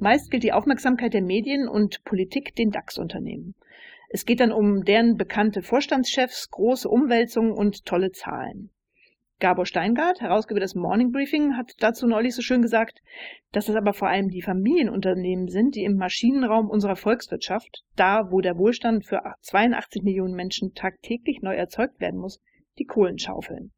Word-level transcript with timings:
Meist 0.00 0.30
gilt 0.30 0.44
die 0.44 0.52
Aufmerksamkeit 0.52 1.12
der 1.12 1.22
Medien 1.22 1.68
und 1.68 2.04
Politik 2.04 2.54
den 2.54 2.70
DAX-Unternehmen. 2.70 3.54
Es 4.10 4.24
geht 4.24 4.40
dann 4.40 4.52
um 4.52 4.84
deren 4.84 5.16
bekannte 5.16 5.60
Vorstandschefs, 5.60 6.50
große 6.50 6.88
Umwälzungen 6.88 7.52
und 7.52 7.84
tolle 7.84 8.12
Zahlen. 8.12 8.70
Gabor 9.40 9.66
Steingart, 9.66 10.20
Herausgeber 10.20 10.60
des 10.60 10.74
Morning 10.74 11.10
Briefing, 11.10 11.56
hat 11.56 11.72
dazu 11.78 12.06
neulich 12.06 12.34
so 12.34 12.42
schön 12.42 12.62
gesagt, 12.62 13.00
dass 13.52 13.68
es 13.68 13.76
aber 13.76 13.92
vor 13.92 14.08
allem 14.08 14.28
die 14.28 14.42
Familienunternehmen 14.42 15.48
sind, 15.48 15.74
die 15.74 15.84
im 15.84 15.96
Maschinenraum 15.96 16.70
unserer 16.70 16.96
Volkswirtschaft, 16.96 17.84
da 17.96 18.30
wo 18.30 18.40
der 18.40 18.56
Wohlstand 18.56 19.04
für 19.04 19.20
82 19.42 20.02
Millionen 20.02 20.34
Menschen 20.34 20.74
tagtäglich 20.74 21.42
neu 21.42 21.54
erzeugt 21.54 22.00
werden 22.00 22.18
muss, 22.18 22.40
die 22.78 22.84
Kohlen 22.84 23.18
schaufeln. 23.18 23.72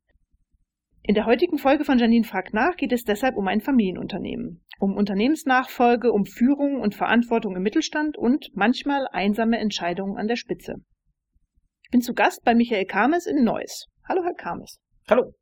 In 1.02 1.14
der 1.14 1.26
heutigen 1.26 1.58
Folge 1.58 1.84
von 1.84 1.98
Janine 1.98 2.24
fragt 2.24 2.52
nach 2.52 2.76
geht 2.76 2.92
es 2.92 3.04
deshalb 3.04 3.36
um 3.36 3.48
ein 3.48 3.60
Familienunternehmen, 3.60 4.62
um 4.78 4.96
Unternehmensnachfolge, 4.96 6.12
um 6.12 6.26
Führung 6.26 6.80
und 6.80 6.94
Verantwortung 6.94 7.56
im 7.56 7.62
Mittelstand 7.62 8.18
und 8.18 8.50
manchmal 8.54 9.08
einsame 9.10 9.58
Entscheidungen 9.58 10.18
an 10.18 10.28
der 10.28 10.36
Spitze. 10.36 10.74
Ich 11.82 11.90
bin 11.90 12.02
zu 12.02 12.14
Gast 12.14 12.44
bei 12.44 12.54
Michael 12.54 12.84
Kames 12.84 13.26
in 13.26 13.42
Neuss. 13.42 13.86
Hallo, 14.08 14.22
Herr 14.24 14.34
Kames. 14.34 14.78
Hallo. 15.08 15.32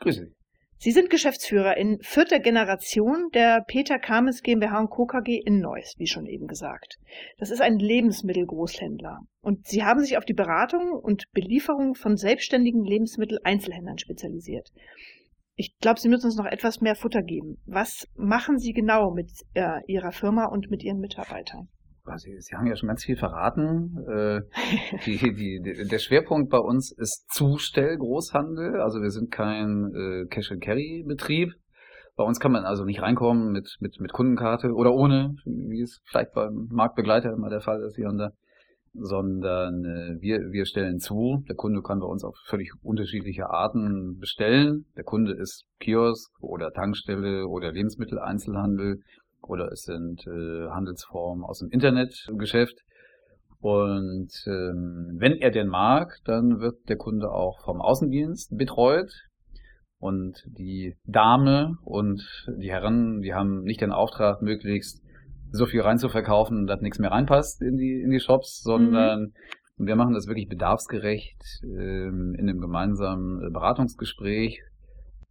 Grüße 0.00 0.26
Sie. 0.26 0.35
Sie 0.78 0.92
sind 0.92 1.08
Geschäftsführer 1.08 1.76
in 1.76 1.98
vierter 2.02 2.38
Generation 2.38 3.30
der 3.32 3.64
Peter 3.66 3.98
Kames 3.98 4.42
GmbH 4.42 4.78
und 4.78 4.90
Co. 4.90 5.06
KG 5.06 5.40
in 5.44 5.60
Neuss, 5.60 5.94
wie 5.96 6.06
schon 6.06 6.26
eben 6.26 6.46
gesagt. 6.46 6.98
Das 7.38 7.50
ist 7.50 7.62
ein 7.62 7.78
Lebensmittelgroßhändler. 7.78 9.20
Und 9.40 9.66
Sie 9.66 9.84
haben 9.84 10.00
sich 10.00 10.18
auf 10.18 10.26
die 10.26 10.34
Beratung 10.34 10.92
und 10.92 11.24
Belieferung 11.32 11.94
von 11.94 12.16
selbstständigen 12.16 12.84
Lebensmitteleinzelhändlern 12.84 13.98
spezialisiert. 13.98 14.70
Ich 15.54 15.78
glaube, 15.78 15.98
Sie 15.98 16.10
müssen 16.10 16.26
uns 16.26 16.36
noch 16.36 16.44
etwas 16.44 16.82
mehr 16.82 16.94
Futter 16.94 17.22
geben. 17.22 17.56
Was 17.64 18.06
machen 18.14 18.58
Sie 18.58 18.74
genau 18.74 19.10
mit 19.10 19.30
äh, 19.54 19.80
Ihrer 19.86 20.12
Firma 20.12 20.44
und 20.44 20.70
mit 20.70 20.82
Ihren 20.82 21.00
Mitarbeitern? 21.00 21.68
Sie, 22.16 22.40
Sie 22.40 22.56
haben 22.56 22.66
ja 22.66 22.76
schon 22.76 22.88
ganz 22.88 23.04
viel 23.04 23.16
verraten. 23.16 23.96
Äh, 24.08 24.40
die, 25.06 25.18
die, 25.34 25.88
der 25.88 25.98
Schwerpunkt 25.98 26.50
bei 26.50 26.58
uns 26.58 26.92
ist 26.92 27.30
Zustellgroßhandel. 27.32 28.80
Also 28.80 29.00
wir 29.02 29.10
sind 29.10 29.30
kein 29.30 29.92
äh, 29.94 30.26
Cash-and-Carry-Betrieb. 30.26 31.52
Bei 32.16 32.24
uns 32.24 32.40
kann 32.40 32.52
man 32.52 32.64
also 32.64 32.84
nicht 32.84 33.02
reinkommen 33.02 33.52
mit, 33.52 33.76
mit, 33.80 34.00
mit 34.00 34.12
Kundenkarte 34.12 34.72
oder 34.72 34.94
ohne, 34.94 35.34
wie 35.44 35.82
es 35.82 36.00
vielleicht 36.04 36.32
beim 36.32 36.68
Marktbegleiter 36.70 37.30
immer 37.32 37.50
der 37.50 37.60
Fall 37.60 37.82
ist 37.82 37.96
hier 37.96 38.08
und 38.08 38.16
da, 38.16 38.30
sondern 38.94 39.84
äh, 39.84 40.20
wir, 40.20 40.38
wir 40.50 40.64
stellen 40.64 40.98
zu. 40.98 41.44
Der 41.48 41.56
Kunde 41.56 41.82
kann 41.82 42.00
bei 42.00 42.06
uns 42.06 42.24
auf 42.24 42.34
völlig 42.46 42.72
unterschiedliche 42.82 43.50
Arten 43.50 44.18
bestellen. 44.18 44.86
Der 44.96 45.04
Kunde 45.04 45.32
ist 45.32 45.64
Kiosk 45.78 46.32
oder 46.40 46.72
Tankstelle 46.72 47.46
oder 47.46 47.72
Lebensmitteleinzelhandel 47.72 49.00
oder 49.48 49.70
es 49.72 49.82
sind 49.82 50.26
äh, 50.26 50.68
Handelsformen 50.68 51.44
aus 51.44 51.60
dem 51.60 51.70
Internetgeschäft. 51.70 52.80
Und 53.60 54.30
ähm, 54.46 55.16
wenn 55.18 55.32
er 55.32 55.50
denn 55.50 55.68
mag, 55.68 56.18
dann 56.24 56.60
wird 56.60 56.88
der 56.88 56.96
Kunde 56.96 57.30
auch 57.30 57.64
vom 57.64 57.80
Außendienst 57.80 58.56
betreut. 58.56 59.10
Und 59.98 60.44
die 60.46 60.94
Dame 61.04 61.78
und 61.82 62.22
die 62.58 62.70
Herren, 62.70 63.22
die 63.22 63.34
haben 63.34 63.62
nicht 63.62 63.80
den 63.80 63.92
Auftrag, 63.92 64.42
möglichst 64.42 65.02
so 65.50 65.66
viel 65.66 65.80
reinzuverkaufen, 65.80 66.66
dass 66.66 66.80
nichts 66.80 66.98
mehr 66.98 67.10
reinpasst 67.10 67.62
in 67.62 67.76
die, 67.76 68.02
in 68.02 68.10
die 68.10 68.20
Shops, 68.20 68.62
sondern 68.62 69.32
mhm. 69.78 69.86
wir 69.86 69.96
machen 69.96 70.12
das 70.12 70.26
wirklich 70.26 70.48
bedarfsgerecht 70.48 71.42
ähm, 71.64 72.34
in 72.38 72.48
einem 72.48 72.60
gemeinsamen 72.60 73.52
Beratungsgespräch. 73.52 74.60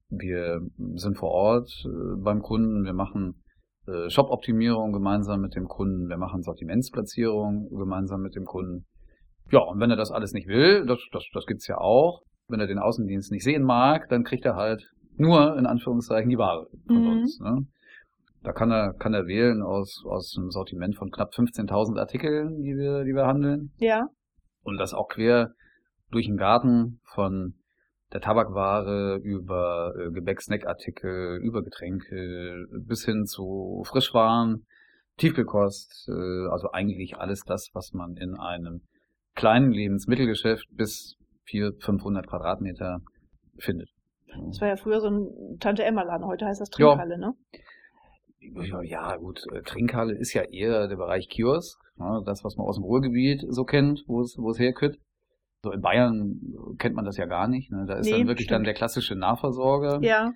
Wir 0.09 0.61
sind 0.95 1.17
vor 1.17 1.29
Ort 1.29 1.69
äh, 1.85 2.21
beim 2.21 2.41
Kunden, 2.41 2.85
wir 2.85 2.93
machen 2.93 3.35
äh, 3.35 3.44
Shop-Optimierung 4.07 4.91
gemeinsam 4.91 5.41
mit 5.41 5.55
dem 5.55 5.67
Kunden, 5.67 6.09
wir 6.09 6.17
machen 6.17 6.41
Sortimentsplatzierung 6.41 7.69
gemeinsam 7.69 8.21
mit 8.21 8.35
dem 8.35 8.45
Kunden. 8.45 8.85
Ja, 9.51 9.59
und 9.59 9.79
wenn 9.79 9.91
er 9.91 9.97
das 9.97 10.11
alles 10.11 10.33
nicht 10.33 10.47
will, 10.47 10.85
das, 10.85 10.99
das, 11.11 11.23
das 11.33 11.45
gibt's 11.45 11.67
ja 11.67 11.77
auch, 11.77 12.21
wenn 12.47 12.59
er 12.59 12.67
den 12.67 12.79
Außendienst 12.79 13.31
nicht 13.31 13.43
sehen 13.43 13.63
mag, 13.63 14.09
dann 14.09 14.23
kriegt 14.23 14.45
er 14.45 14.55
halt 14.55 14.83
nur 15.17 15.57
in 15.57 15.65
Anführungszeichen 15.65 16.29
die 16.29 16.37
Ware 16.37 16.67
von 16.87 17.01
mhm. 17.01 17.11
uns. 17.11 17.39
Ne? 17.39 17.67
Da 18.43 18.53
kann 18.53 18.71
er, 18.71 18.93
kann 18.93 19.13
er 19.13 19.25
wählen 19.25 19.61
aus, 19.61 20.03
aus 20.05 20.35
einem 20.37 20.51
Sortiment 20.51 20.95
von 20.95 21.09
knapp 21.09 21.33
15.000 21.33 21.99
Artikeln, 21.99 22.61
die 22.61 22.75
wir, 22.75 23.03
die 23.03 23.13
wir 23.13 23.25
handeln. 23.25 23.71
Ja. 23.77 24.07
Und 24.63 24.77
das 24.77 24.93
auch 24.93 25.07
quer 25.07 25.51
durch 26.11 26.27
den 26.27 26.37
Garten 26.37 26.99
von 27.13 27.55
der 28.13 28.21
Tabakware 28.21 29.19
über 29.23 29.93
äh, 29.97 30.11
Gebäck, 30.11 30.41
Snackartikel, 30.41 31.39
über 31.41 31.63
Getränke 31.63 32.65
bis 32.85 33.05
hin 33.05 33.25
zu 33.25 33.83
Frischwaren, 33.85 34.65
Tiefgekost, 35.17 36.07
äh, 36.09 36.47
also 36.49 36.71
eigentlich 36.71 37.17
alles 37.17 37.41
das, 37.45 37.69
was 37.73 37.93
man 37.93 38.15
in 38.17 38.35
einem 38.35 38.81
kleinen 39.35 39.71
Lebensmittelgeschäft 39.71 40.65
bis 40.71 41.15
400, 41.45 41.83
500 41.83 42.27
Quadratmeter 42.27 42.99
findet. 43.57 43.89
Das 44.47 44.61
war 44.61 44.67
ja 44.67 44.75
früher 44.75 44.99
so 44.99 45.07
ein 45.07 45.57
Tante-Emma-Laden, 45.59 46.25
heute 46.25 46.45
heißt 46.45 46.61
das 46.61 46.69
Trinkhalle, 46.69 47.15
ja. 47.15 47.17
ne? 47.17 47.33
Ja, 48.83 49.15
gut, 49.15 49.41
äh, 49.53 49.61
Trinkhalle 49.61 50.13
ist 50.13 50.33
ja 50.33 50.43
eher 50.43 50.87
der 50.87 50.97
Bereich 50.97 51.29
Kiosk, 51.29 51.79
ne? 51.97 52.21
das, 52.25 52.43
was 52.43 52.57
man 52.57 52.67
aus 52.67 52.75
dem 52.75 52.83
Ruhrgebiet 52.83 53.43
so 53.47 53.63
kennt, 53.63 54.03
wo 54.07 54.21
es, 54.21 54.35
wo 54.37 54.51
es. 54.51 54.59
So 55.65 55.71
in 55.71 55.81
Bayern 55.81 56.39
kennt 56.77 56.95
man 56.95 57.05
das 57.05 57.17
ja 57.17 57.25
gar 57.25 57.47
nicht. 57.47 57.71
Ne? 57.71 57.85
Da 57.87 57.95
ist 57.95 58.05
nee, 58.05 58.11
dann 58.11 58.27
wirklich 58.27 58.45
stimmt. 58.45 58.59
dann 58.59 58.63
der 58.65 58.75
klassische 58.75 59.15
Nahversorger. 59.15 59.99
Ja. 60.03 60.31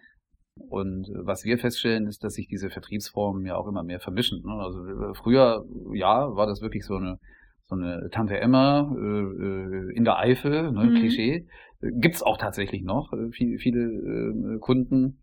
Und 0.56 1.07
äh, 1.07 1.23
was 1.23 1.45
wir 1.45 1.59
feststellen, 1.59 2.07
ist, 2.07 2.23
dass 2.23 2.34
sich 2.34 2.47
diese 2.47 2.72
Vertriebsformen 2.72 3.45
ja 3.45 3.56
auch 3.56 3.68
immer 3.68 3.84
mehr 3.84 4.00
vermischen. 4.00 4.41
Ne? 4.44 4.53
Also 4.53 4.84
äh, 4.84 5.13
früher, 5.13 5.66
ja, 5.94 6.35
war 6.35 6.47
das 6.47 6.62
wirklich 6.62 6.84
so 6.84 6.95
eine 6.95 7.19
so 7.66 7.75
eine 7.75 8.09
Tante 8.09 8.39
Emma 8.39 8.91
äh, 8.97 9.95
in 9.95 10.03
der 10.03 10.18
Eifel, 10.18 10.72
ne, 10.72 10.85
mhm. 10.85 10.95
Klischee. 10.95 11.45
Gibt's 11.79 12.23
auch 12.23 12.38
tatsächlich 12.38 12.81
noch 12.81 13.13
viele, 13.31 13.59
viele 13.59 13.84
äh, 13.84 14.57
Kunden, 14.59 15.19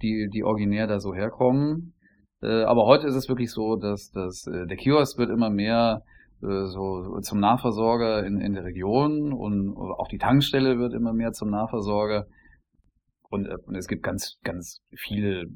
die, 0.00 0.28
die 0.32 0.44
originär 0.44 0.86
da 0.86 1.00
so 1.00 1.12
herkommen. 1.12 1.94
Äh, 2.40 2.62
aber 2.62 2.86
heute 2.86 3.08
ist 3.08 3.16
es 3.16 3.28
wirklich 3.28 3.50
so, 3.50 3.74
dass, 3.74 4.12
dass 4.12 4.46
äh, 4.46 4.68
der 4.68 4.76
Kiosk 4.76 5.18
wird 5.18 5.30
immer 5.30 5.50
mehr 5.50 6.04
äh, 6.04 6.17
so 6.40 7.18
zum 7.20 7.40
Nahversorger 7.40 8.24
in, 8.24 8.40
in 8.40 8.54
der 8.54 8.64
Region 8.64 9.32
und 9.32 9.76
auch 9.76 10.08
die 10.08 10.18
Tankstelle 10.18 10.78
wird 10.78 10.94
immer 10.94 11.12
mehr 11.12 11.32
zum 11.32 11.50
Nahversorger. 11.50 12.26
Und, 13.30 13.46
äh, 13.46 13.56
und 13.66 13.74
es 13.74 13.88
gibt 13.88 14.02
ganz, 14.02 14.38
ganz 14.42 14.80
viele 14.96 15.42
äh, 15.42 15.46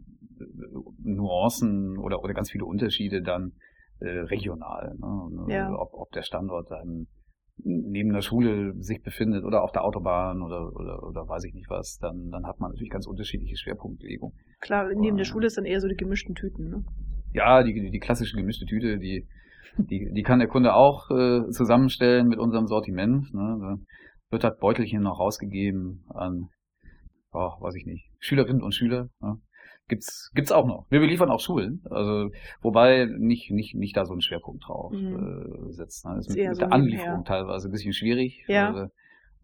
Nuancen 1.03 1.99
oder, 1.99 2.23
oder 2.23 2.35
ganz 2.35 2.51
viele 2.51 2.65
Unterschiede 2.65 3.23
dann 3.23 3.53
äh, 4.01 4.09
regional. 4.09 4.95
Ne? 4.99 5.55
Ja. 5.55 5.65
Also 5.67 5.79
ob, 5.79 5.95
ob 5.95 6.11
der 6.13 6.23
Standort 6.23 6.71
dann 6.71 7.07
neben 7.65 8.13
der 8.13 8.23
Schule 8.23 8.75
sich 8.79 9.03
befindet 9.03 9.45
oder 9.45 9.63
auf 9.63 9.73
der 9.73 9.85
Autobahn 9.85 10.43
oder, 10.43 10.73
oder, 10.75 11.03
oder 11.03 11.29
weiß 11.29 11.45
ich 11.45 11.55
nicht 11.55 11.69
was, 11.69 11.99
dann, 12.01 12.31
dann 12.31 12.47
hat 12.47 12.59
man 12.61 12.71
natürlich 12.71 12.91
ganz 12.91 13.07
unterschiedliche 13.07 13.57
Schwerpunktlegung. 13.57 14.35
Klar, 14.61 14.89
neben 14.95 15.17
der 15.17 15.25
Schule 15.25 15.47
ist 15.47 15.59
dann 15.59 15.65
eher 15.65 15.81
so 15.81 15.87
die 15.87 15.97
gemischten 15.97 16.35
Tüten, 16.35 16.69
ne? 16.69 16.85
Ja, 17.35 17.63
die, 17.63 17.91
die 17.91 17.99
klassische 17.99 18.37
gemischte 18.37 18.67
Tüte, 18.67 18.99
die, 18.99 19.27
die, 19.77 20.11
die 20.13 20.23
kann 20.23 20.39
der 20.39 20.49
Kunde 20.49 20.75
auch 20.75 21.11
äh, 21.11 21.49
zusammenstellen 21.51 22.29
mit 22.29 22.39
unserem 22.39 22.67
Sortiment. 22.67 23.33
Ne? 23.33 23.79
Wird 24.31 24.45
das 24.45 24.57
Beutelchen 24.59 25.03
noch 25.03 25.19
rausgegeben 25.19 26.05
an, 26.09 26.49
oh, 27.33 27.53
weiß 27.61 27.75
ich 27.77 27.87
nicht, 27.87 28.11
Schülerinnen 28.19 28.63
und 28.63 28.75
Schüler. 28.75 29.09
Ne? 29.21 29.37
Gibt's, 29.89 30.31
gibt's 30.35 30.53
auch 30.53 30.67
noch. 30.67 30.87
Wir 30.91 31.01
beliefern 31.01 31.31
auch 31.31 31.41
Schulen, 31.41 31.83
also 31.91 32.31
wobei 32.63 33.07
nicht, 33.19 33.51
nicht, 33.51 33.75
nicht 33.75 33.97
da 33.97 34.05
so 34.05 34.15
ein 34.15 34.23
Schwerpunkt 34.23 34.65
drauf 34.67 34.93
mhm. 34.93 35.69
äh, 35.69 35.73
setzt. 35.73 36.07
Ne? 36.07 36.15
Das 36.17 36.27
ist 36.29 36.37
mit, 36.37 36.47
mit 36.47 36.57
so 36.57 36.61
der 36.61 36.73
Anlieferung 36.73 37.25
teilweise 37.25 37.69
ein 37.69 37.73
bisschen 37.73 37.93
schwierig. 37.93 38.45
Ja. 38.47 38.69
Also, 38.69 38.87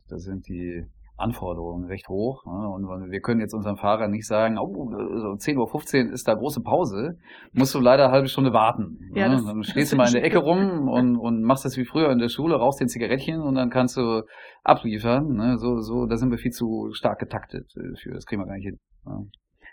da 0.09 0.19
sind 0.19 0.49
die 0.49 0.87
Anforderungen 1.19 1.85
recht 1.87 2.09
hoch. 2.09 2.45
Ne? 2.47 2.69
Und 2.69 3.11
wir 3.11 3.21
können 3.21 3.41
jetzt 3.41 3.53
unserem 3.53 3.77
Fahrer 3.77 4.09
nicht 4.09 4.27
sagen, 4.27 4.57
oh, 4.57 4.73
so 4.73 5.33
10.15 5.33 6.07
Uhr 6.07 6.13
ist 6.13 6.29
da 6.29 6.35
große 6.35 6.63
Pause, 6.63 7.19
musst 7.53 7.75
du 7.75 7.81
leider 7.81 8.05
eine 8.05 8.13
halbe 8.13 8.29
Stunde 8.29 8.53
warten. 8.53 8.99
Ja, 9.15 9.29
ne? 9.29 9.43
Dann 9.45 9.63
stehst 9.65 9.93
du 9.93 9.97
mal 9.97 10.07
in 10.07 10.15
der 10.15 10.25
Ecke 10.25 10.39
rum 10.39 10.89
und, 10.89 11.17
und 11.17 11.43
machst 11.43 11.65
das 11.65 11.77
wie 11.77 11.85
früher 11.85 12.11
in 12.11 12.19
der 12.19 12.29
Schule, 12.29 12.55
rauchst 12.55 12.81
den 12.81 12.89
Zigarettchen 12.89 13.41
und 13.41 13.57
dann 13.57 13.69
kannst 13.69 13.97
du 13.97 14.23
abliefern. 14.63 15.35
Ne? 15.35 15.59
So, 15.59 15.81
so, 15.81 16.07
da 16.07 16.17
sind 16.17 16.31
wir 16.31 16.39
viel 16.39 16.53
zu 16.53 16.91
stark 16.93 17.19
getaktet 17.19 17.67
äh, 17.77 17.97
für. 18.01 18.13
Das 18.13 18.25
kriegen 18.25 18.41
wir 18.41 18.47
gar 18.47 18.55
nicht 18.55 18.67
hin. 18.67 18.79
Ja. 19.05 19.21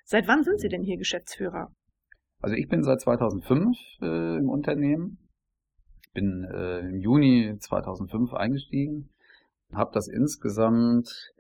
Seit 0.04 0.28
wann 0.28 0.44
sind 0.44 0.60
Sie 0.60 0.68
denn 0.68 0.82
hier 0.82 0.98
Geschäftsführer? 0.98 1.70
Also 2.42 2.56
ich 2.56 2.68
bin 2.68 2.84
seit 2.84 3.02
2005 3.02 3.78
äh, 4.02 4.38
im 4.38 4.50
Unternehmen. 4.50 5.20
Bin 6.14 6.48
äh, 6.52 6.80
im 6.80 7.00
Juni 7.00 7.56
2005 7.60 8.34
eingestiegen 8.34 9.10
habe 9.74 9.92
das 9.94 10.08
insgesamt 10.08 11.34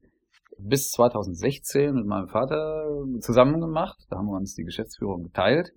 bis 0.57 0.90
2016 0.92 1.94
mit 1.94 2.06
meinem 2.06 2.28
Vater 2.28 2.86
zusammen 3.19 3.60
gemacht. 3.60 3.98
Da 4.10 4.18
haben 4.18 4.28
wir 4.28 4.38
uns 4.38 4.56
die 4.56 4.63
Geschäftsführung 4.63 5.24
geteilt. 5.24 5.72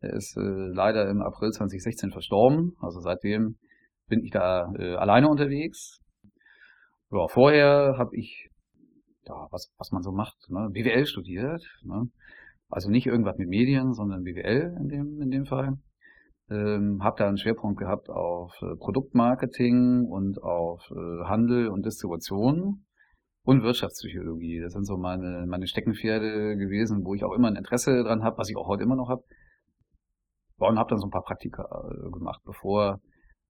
Er 0.00 0.14
ist 0.14 0.36
äh, 0.36 0.40
leider 0.40 1.08
im 1.08 1.22
April 1.22 1.50
2016 1.50 2.10
verstorben. 2.10 2.76
Also 2.80 3.00
seitdem 3.00 3.56
bin 4.08 4.24
ich 4.24 4.30
da 4.30 4.72
äh, 4.78 4.94
alleine 4.96 5.28
unterwegs. 5.28 6.00
Ja, 7.10 7.28
vorher 7.28 7.96
habe 7.98 8.16
ich, 8.16 8.48
ja, 9.26 9.46
was, 9.50 9.72
was 9.78 9.92
man 9.92 10.02
so 10.02 10.12
macht, 10.12 10.36
ne, 10.48 10.68
BWL 10.72 11.06
studiert. 11.06 11.62
Ne? 11.82 12.08
Also 12.68 12.90
nicht 12.90 13.06
irgendwas 13.06 13.36
mit 13.38 13.48
Medien, 13.48 13.92
sondern 13.92 14.22
BWL 14.22 14.76
in 14.80 14.88
dem, 14.88 15.20
in 15.20 15.30
dem 15.30 15.44
Fall. 15.44 15.76
ähm, 16.50 17.00
habe 17.02 17.16
da 17.18 17.28
einen 17.28 17.38
Schwerpunkt 17.38 17.78
gehabt 17.78 18.10
auf 18.10 18.52
äh, 18.62 18.76
Produktmarketing 18.76 20.06
und 20.08 20.42
auf 20.42 20.90
äh, 20.90 21.24
Handel 21.24 21.68
und 21.68 21.86
Distribution 21.86 22.84
und 23.44 23.62
Wirtschaftspsychologie. 23.62 24.60
Das 24.60 24.72
sind 24.72 24.84
so 24.84 24.96
meine, 24.96 25.46
meine 25.46 25.66
Steckenpferde 25.66 26.56
gewesen, 26.56 27.04
wo 27.04 27.14
ich 27.14 27.24
auch 27.24 27.32
immer 27.32 27.48
ein 27.48 27.56
Interesse 27.56 28.02
dran 28.02 28.22
habe, 28.22 28.38
was 28.38 28.48
ich 28.48 28.56
auch 28.56 28.68
heute 28.68 28.84
immer 28.84 28.96
noch 28.96 29.08
habe. 29.08 29.22
Und 30.58 30.78
habe 30.78 30.90
dann 30.90 31.00
so 31.00 31.06
ein 31.06 31.10
paar 31.10 31.24
Praktika 31.24 31.64
äh, 31.64 32.10
gemacht, 32.10 32.40
bevor 32.44 33.00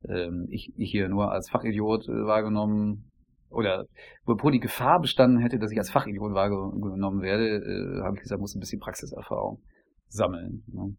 ähm, 0.08 0.46
ich, 0.48 0.72
ich 0.76 0.90
hier 0.90 1.08
nur 1.08 1.30
als 1.30 1.50
Fachidiot 1.50 2.08
äh, 2.08 2.26
wahrgenommen 2.26 3.10
oder 3.50 3.84
bevor 4.24 4.50
die 4.50 4.60
Gefahr 4.60 4.98
bestanden 4.98 5.38
hätte, 5.38 5.58
dass 5.58 5.70
ich 5.70 5.78
als 5.78 5.90
Fachidiot 5.90 6.32
wahrgenommen 6.32 7.20
werde, 7.20 7.56
äh, 7.56 8.02
habe 8.02 8.16
ich 8.16 8.22
gesagt, 8.22 8.40
muss 8.40 8.54
ein 8.54 8.60
bisschen 8.60 8.80
Praxiserfahrung 8.80 9.62
sammeln. 10.08 10.64
Ne? 10.68 10.96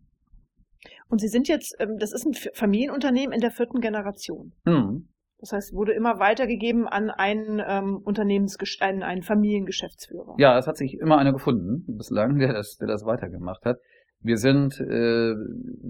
Und 1.09 1.19
Sie 1.19 1.29
sind 1.29 1.47
jetzt, 1.47 1.75
ähm, 1.79 1.97
das 1.97 2.13
ist 2.13 2.25
ein 2.25 2.33
Familienunternehmen 2.53 3.33
in 3.33 3.41
der 3.41 3.51
vierten 3.51 3.79
Generation. 3.79 4.53
Mhm. 4.65 5.09
Das 5.43 5.51
heißt, 5.51 5.73
wurde 5.73 5.91
immer 5.91 6.19
weitergegeben 6.19 6.87
an 6.87 7.09
einen 7.09 7.61
ähm, 7.67 7.97
Unternehmens 7.97 8.57
einen, 8.79 9.03
einen 9.03 9.23
Familiengeschäftsführer. 9.23 10.35
Ja, 10.37 10.57
es 10.57 10.67
hat 10.67 10.77
sich 10.77 10.93
immer 10.93 11.17
einer 11.17 11.33
gefunden 11.33 11.83
bislang, 11.85 12.39
der 12.39 12.53
das, 12.53 12.77
der 12.77 12.87
das 12.87 13.03
weitergemacht 13.03 13.65
hat. 13.65 13.77
Wir 14.21 14.37
sind 14.37 14.79
äh, 14.79 15.33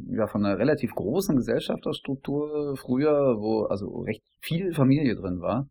ja 0.10 0.26
von 0.26 0.44
einer 0.44 0.58
relativ 0.58 0.96
großen 0.96 1.36
Gesellschafterstruktur 1.36 2.76
früher, 2.78 3.36
wo 3.38 3.66
also 3.66 4.00
recht 4.00 4.24
viel 4.42 4.74
Familie 4.74 5.14
drin 5.14 5.40
war, 5.40 5.68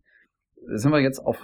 sind 0.74 0.92
wir 0.92 1.00
jetzt 1.00 1.18
auf 1.18 1.38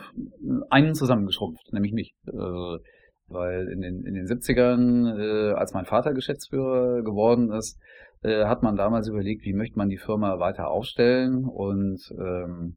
einen 0.71 0.95
zusammengeschrumpft, 0.95 1.73
nämlich 1.73 1.93
mich. 1.93 2.15
Äh, 2.29 2.79
weil 3.27 3.69
in 3.69 3.81
den, 3.81 4.05
in 4.05 4.15
den 4.15 4.27
70ern, 4.27 5.19
äh, 5.19 5.55
als 5.55 5.75
mein 5.75 5.87
Vater 5.87 6.15
Geschäftsführer 6.15 7.03
geworden 7.03 7.51
ist, 7.51 7.81
äh, 8.23 8.45
hat 8.45 8.63
man 8.63 8.77
damals 8.77 9.09
überlegt, 9.09 9.45
wie 9.45 9.55
möchte 9.55 9.79
man 9.79 9.89
die 9.89 9.99
Firma 9.99 10.39
weiter 10.39 10.69
aufstellen 10.69 11.45
und 11.45 12.01
ähm, 12.19 12.77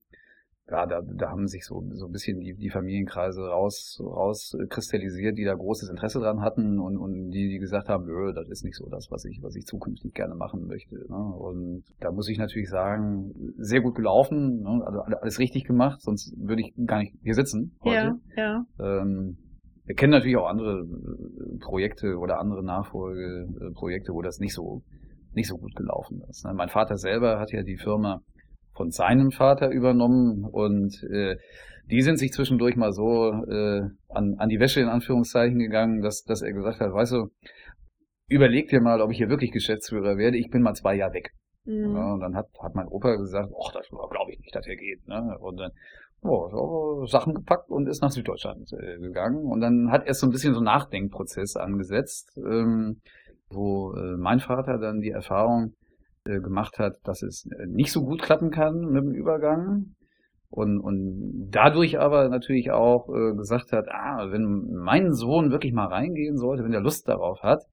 ja, 0.72 0.86
da, 0.86 1.02
da 1.02 1.30
haben 1.30 1.48
sich 1.48 1.66
so, 1.66 1.84
so 1.92 2.06
ein 2.06 2.12
bisschen 2.12 2.40
die, 2.40 2.56
die 2.56 2.70
Familienkreise 2.70 3.42
raus, 3.42 4.02
rauskristallisiert, 4.02 5.38
die 5.38 5.44
da 5.44 5.54
großes 5.54 5.90
Interesse 5.90 6.20
dran 6.20 6.42
hatten 6.42 6.80
und, 6.80 6.98
und 6.98 7.32
die, 7.32 7.50
die 7.50 7.60
gesagt 7.60 7.90
haben, 7.90 8.06
Nö, 8.06 8.32
das 8.34 8.48
ist 8.48 8.64
nicht 8.64 8.78
so 8.78 8.88
das, 8.90 9.12
was 9.12 9.26
ich, 9.26 9.42
was 9.42 9.56
ich 9.56 9.66
zukünftig 9.66 10.14
gerne 10.14 10.34
machen 10.34 10.68
möchte. 10.68 10.96
Ne? 10.96 11.18
Und 11.18 11.84
da 12.00 12.12
muss 12.12 12.30
ich 12.30 12.38
natürlich 12.38 12.70
sagen, 12.70 13.34
sehr 13.58 13.82
gut 13.82 13.96
gelaufen, 13.96 14.62
ne? 14.62 14.82
also 14.86 15.02
alles 15.02 15.40
richtig 15.40 15.66
gemacht, 15.66 16.02
sonst 16.02 16.34
würde 16.38 16.62
ich 16.62 16.74
gar 16.86 17.00
nicht 17.00 17.16
hier 17.22 17.36
sitzen. 17.36 17.76
Heute. 17.84 18.16
Ja, 18.38 18.66
ja. 18.80 19.02
Ähm, 19.02 19.38
wir 19.84 19.96
kennen 19.96 20.12
natürlich 20.12 20.38
auch 20.38 20.48
andere 20.48 20.84
äh, 20.84 21.58
Projekte 21.60 22.16
oder 22.18 22.40
andere 22.40 22.64
Nachfolgeprojekte, 22.64 24.14
wo 24.14 24.22
das 24.22 24.40
nicht 24.40 24.54
so 24.54 24.84
nicht 25.34 25.48
so 25.48 25.58
gut 25.58 25.76
gelaufen 25.76 26.22
ist. 26.30 26.46
Ne? 26.46 26.54
Mein 26.54 26.70
Vater 26.70 26.98
selber 26.98 27.40
hat 27.40 27.52
ja 27.52 27.64
die 27.64 27.78
Firma 27.78 28.22
von 28.74 28.92
seinem 28.92 29.32
Vater 29.32 29.70
übernommen 29.70 30.46
und 30.46 31.04
äh, 31.12 31.38
die 31.90 32.02
sind 32.02 32.18
sich 32.18 32.32
zwischendurch 32.32 32.76
mal 32.76 32.94
so 32.94 33.32
äh, 33.32 33.82
an, 34.10 34.36
an 34.38 34.50
die 34.50 34.60
Wäsche 34.60 34.82
in 34.82 34.88
Anführungszeichen 34.88 35.60
gegangen, 35.60 36.02
dass, 36.02 36.24
dass 36.24 36.42
er 36.42 36.54
gesagt 36.54 36.80
hat, 36.80 36.94
weißt 36.94 37.14
du, 37.14 37.28
überleg 38.28 38.70
dir 38.70 38.82
mal, 38.82 39.02
ob 39.02 39.12
ich 39.12 39.18
hier 39.18 39.30
wirklich 39.30 39.52
Geschäftsführer 39.52 40.18
werde, 40.18 40.38
ich 40.38 40.50
bin 40.50 40.62
mal 40.62 40.74
zwei 40.74 40.96
Jahre 40.96 41.14
weg. 41.14 41.32
Mhm. 41.66 41.96
Ja, 41.96 42.14
und 42.14 42.22
dann 42.22 42.36
hat, 42.36 42.48
hat 42.62 42.76
mein 42.76 42.88
Opa 42.88 43.16
gesagt, 43.16 43.52
ach, 43.62 43.72
das 43.74 43.88
glaube 43.90 44.32
ich 44.32 44.40
nicht, 44.40 44.56
dass 44.56 44.66
er 44.68 44.78
geht. 44.78 45.08
Ne? 45.08 45.38
Und 45.40 45.58
dann 45.58 45.72
oh, 46.22 46.50
so 46.50 47.06
Sachen 47.06 47.34
gepackt 47.34 47.70
und 47.70 47.88
ist 47.88 48.02
nach 48.02 48.12
Süddeutschland 48.12 48.72
äh, 48.74 48.98
gegangen. 49.00 49.46
Und 49.46 49.62
dann 49.62 49.92
hat 49.92 50.06
er 50.06 50.14
so 50.14 50.28
ein 50.28 50.32
bisschen 50.32 50.54
so 50.54 50.60
einen 50.60 50.66
Nachdenkprozess 50.66 51.56
angesetzt, 51.56 52.32
ähm, 52.38 53.02
wo 53.52 53.94
äh, 53.94 54.18
mein 54.18 54.40
Vater 54.40 54.78
dann 54.78 55.02
die 55.02 55.12
Erfahrung 55.12 55.74
äh, 56.26 56.40
gemacht 56.40 56.80
hat, 56.80 56.96
dass 57.04 57.22
es 57.22 57.46
äh, 57.46 57.68
nicht 57.68 57.92
so 57.92 58.04
gut 58.04 58.22
klappen 58.22 58.52
kann 58.52 58.80
mit 58.80 59.04
dem 59.04 59.12
Übergang. 59.12 59.96
Und, 60.50 60.82
und 60.82 61.48
dadurch 61.50 61.98
aber 61.98 62.28
natürlich 62.28 62.72
auch 62.72 63.08
gesagt 63.38 63.72
hat, 63.72 63.86
ah, 63.88 64.32
wenn 64.32 64.68
mein 64.84 65.14
Sohn 65.14 65.50
wirklich 65.50 65.72
mal 65.72 65.86
reingehen 65.86 66.36
sollte, 66.36 66.66
wenn 66.66 66.74
er 66.74 66.82
Lust 66.82 67.08
darauf 67.08 67.42
hat, 67.42 67.64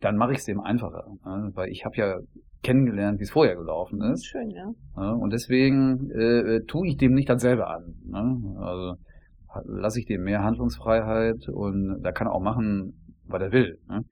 dann 0.00 0.18
mache 0.18 0.32
ich 0.32 0.38
es 0.40 0.44
dem 0.44 0.60
einfacher. 0.60 1.06
Ne? 1.24 1.50
Weil 1.54 1.70
ich 1.70 1.86
habe 1.86 1.96
ja 1.96 2.18
kennengelernt, 2.62 3.20
wie 3.20 3.24
es 3.24 3.30
vorher 3.30 3.56
gelaufen 3.56 4.02
ist. 4.02 4.26
Schön, 4.26 4.50
ja. 4.50 4.70
ja 4.96 5.12
und 5.12 5.32
deswegen 5.32 6.10
äh, 6.10 6.60
tue 6.66 6.88
ich 6.88 6.96
dem 6.96 7.14
nicht 7.14 7.28
dasselbe 7.28 7.68
an. 7.68 7.94
Ne? 8.04 8.56
Also 8.58 8.96
lasse 9.64 10.00
ich 10.00 10.06
dem 10.06 10.24
mehr 10.24 10.42
Handlungsfreiheit 10.42 11.48
und 11.48 12.02
da 12.02 12.12
kann 12.12 12.26
er 12.26 12.32
auch 12.32 12.42
machen, 12.42 13.14
was 13.26 13.40
er 13.40 13.52
will. 13.52 13.78
Ne? 13.88 14.04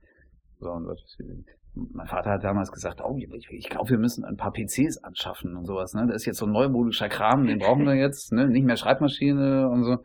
So, 0.63 0.71
und 0.71 0.87
was, 0.87 1.01
mein 1.75 2.07
Vater 2.07 2.31
hat 2.31 2.45
damals 2.45 2.71
gesagt, 2.71 3.01
oh, 3.03 3.17
ich, 3.19 3.51
ich 3.51 3.69
glaube, 3.69 3.91
wir 3.91 3.99
müssen 3.99 4.25
ein 4.25 4.37
paar 4.37 4.53
PCs 4.53 4.99
anschaffen 4.99 5.57
und 5.57 5.65
sowas. 5.65 5.95
Ne? 5.95 6.07
Das 6.07 6.17
ist 6.17 6.27
jetzt 6.27 6.39
so 6.39 6.47
ein 6.47 6.53
neumodischer 6.53 7.09
Kram, 7.09 7.47
den 7.47 7.59
brauchen 7.59 7.85
wir 7.85 7.95
jetzt, 7.95 8.33
ne? 8.33 8.47
nicht 8.49 8.65
mehr 8.65 8.77
Schreibmaschine 8.77 9.69
und 9.69 9.85
so. 9.85 9.97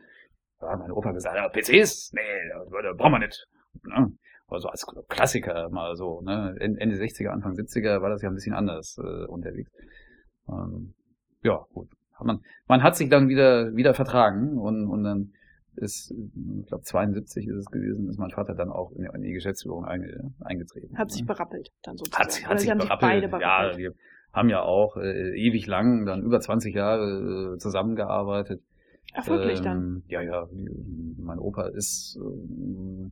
Da 0.59 0.71
hat 0.71 0.79
mein 0.79 0.91
Opa 0.91 1.11
gesagt, 1.11 1.35
ja, 1.35 1.47
PCs? 1.49 2.13
Nee, 2.13 2.21
das 2.51 2.97
brauchen 2.97 3.11
wir 3.11 3.19
nicht. 3.19 3.45
Ne? 3.83 4.11
Also 4.47 4.69
als 4.69 4.85
Klassiker 5.09 5.69
mal 5.69 5.95
so. 5.95 6.21
Ne? 6.21 6.55
Ende 6.59 6.95
60er, 6.95 7.27
Anfang 7.27 7.53
70er 7.53 8.01
war 8.01 8.09
das 8.09 8.21
ja 8.21 8.29
ein 8.29 8.35
bisschen 8.35 8.55
anders 8.55 8.97
äh, 8.97 9.25
unterwegs. 9.27 9.69
Ähm, 10.49 10.95
ja, 11.43 11.63
gut. 11.73 11.89
Man, 12.19 12.39
man 12.67 12.81
hat 12.81 12.95
sich 12.95 13.09
dann 13.09 13.27
wieder, 13.27 13.75
wieder 13.75 13.93
vertragen 13.93 14.57
und, 14.57 14.87
und 14.87 15.03
dann 15.03 15.33
ist, 15.77 16.11
ich 16.11 16.67
glaube 16.67 16.83
72 16.83 17.47
ist 17.47 17.55
es 17.55 17.65
gewesen, 17.67 18.09
ist 18.09 18.19
mein 18.19 18.31
Vater 18.31 18.55
dann 18.55 18.69
auch 18.69 18.91
in, 18.91 19.05
in 19.05 19.21
die 19.21 19.33
Geschäftsführung 19.33 19.85
einge, 19.85 20.33
eingetreten. 20.39 20.97
Hat 20.97 21.11
sich 21.11 21.21
ne? 21.21 21.27
berappelt 21.27 21.71
dann 21.83 21.97
sozusagen. 21.97 22.23
Hat, 22.23 22.49
hat 22.49 22.59
sich 22.59 22.69
berappelt. 22.69 22.99
beide 23.01 23.27
berappelt. 23.27 23.73
Ja, 23.73 23.77
wir 23.77 23.93
haben 24.33 24.49
ja 24.49 24.61
auch 24.61 24.97
äh, 24.97 25.35
ewig 25.35 25.67
lang, 25.67 26.05
dann 26.05 26.21
über 26.21 26.39
20 26.39 26.75
Jahre 26.75 27.55
äh, 27.55 27.57
zusammengearbeitet. 27.57 28.61
Ach 29.13 29.27
wirklich 29.27 29.59
ähm, 29.59 29.63
dann? 29.63 30.03
Ja, 30.07 30.21
ja. 30.21 30.47
Mein 31.17 31.39
Opa 31.39 31.67
ist 31.69 32.19
ähm, 32.21 33.11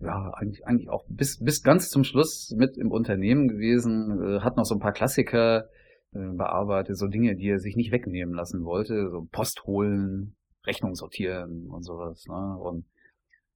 ja 0.00 0.30
eigentlich, 0.34 0.66
eigentlich 0.66 0.90
auch 0.90 1.04
bis, 1.08 1.42
bis 1.42 1.62
ganz 1.62 1.90
zum 1.90 2.04
Schluss 2.04 2.54
mit 2.56 2.76
im 2.76 2.90
Unternehmen 2.90 3.48
gewesen, 3.48 4.20
äh, 4.22 4.40
hat 4.40 4.56
noch 4.56 4.64
so 4.64 4.74
ein 4.74 4.80
paar 4.80 4.92
Klassiker 4.92 5.68
äh, 6.12 6.36
bearbeitet, 6.36 6.96
so 6.96 7.06
Dinge, 7.06 7.34
die 7.36 7.48
er 7.48 7.58
sich 7.58 7.76
nicht 7.76 7.92
wegnehmen 7.92 8.34
lassen 8.34 8.64
wollte, 8.64 9.08
so 9.10 9.26
Post 9.32 9.64
holen, 9.64 10.36
Rechnung 10.68 10.94
sortieren 10.94 11.66
und 11.68 11.82
sowas. 11.82 12.24
Ne? 12.28 12.58
Und 12.60 12.86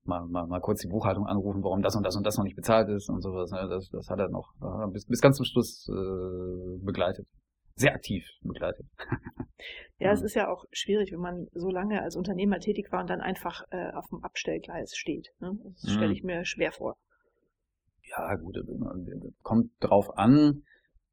mal, 0.04 0.26
mal, 0.26 0.46
mal 0.46 0.60
kurz 0.60 0.80
die 0.80 0.88
Buchhaltung 0.88 1.26
anrufen, 1.26 1.62
warum 1.62 1.82
das 1.82 1.94
und 1.94 2.04
das 2.04 2.16
und 2.16 2.26
das 2.26 2.36
noch 2.36 2.44
nicht 2.44 2.56
bezahlt 2.56 2.88
ist 2.88 3.08
und 3.08 3.20
sowas. 3.20 3.50
Ne? 3.52 3.68
Das, 3.68 3.88
das 3.90 4.08
hat 4.08 4.18
er 4.18 4.28
noch 4.28 4.52
äh, 4.60 4.90
bis, 4.90 5.06
bis 5.06 5.20
ganz 5.20 5.36
zum 5.36 5.46
Schluss 5.46 5.88
äh, 5.88 6.84
begleitet. 6.84 7.28
Sehr 7.74 7.94
aktiv 7.94 8.24
begleitet. 8.42 8.86
Ja, 9.98 10.10
es 10.10 10.20
ist 10.20 10.34
ja 10.34 10.48
auch 10.48 10.64
schwierig, 10.72 11.12
wenn 11.12 11.20
man 11.20 11.46
so 11.52 11.70
lange 11.70 12.02
als 12.02 12.16
Unternehmer 12.16 12.58
tätig 12.58 12.90
war 12.90 13.02
und 13.02 13.10
dann 13.10 13.20
einfach 13.20 13.62
äh, 13.70 13.92
auf 13.92 14.04
dem 14.08 14.24
Abstellgleis 14.24 14.96
steht. 14.96 15.28
Ne? 15.38 15.56
Das 15.62 15.84
mhm. 15.84 15.88
stelle 15.90 16.12
ich 16.12 16.24
mir 16.24 16.44
schwer 16.44 16.72
vor. 16.72 16.96
Ja, 18.10 18.34
gut, 18.34 18.56
äh, 18.56 19.32
kommt 19.42 19.70
drauf 19.78 20.18
an, 20.18 20.64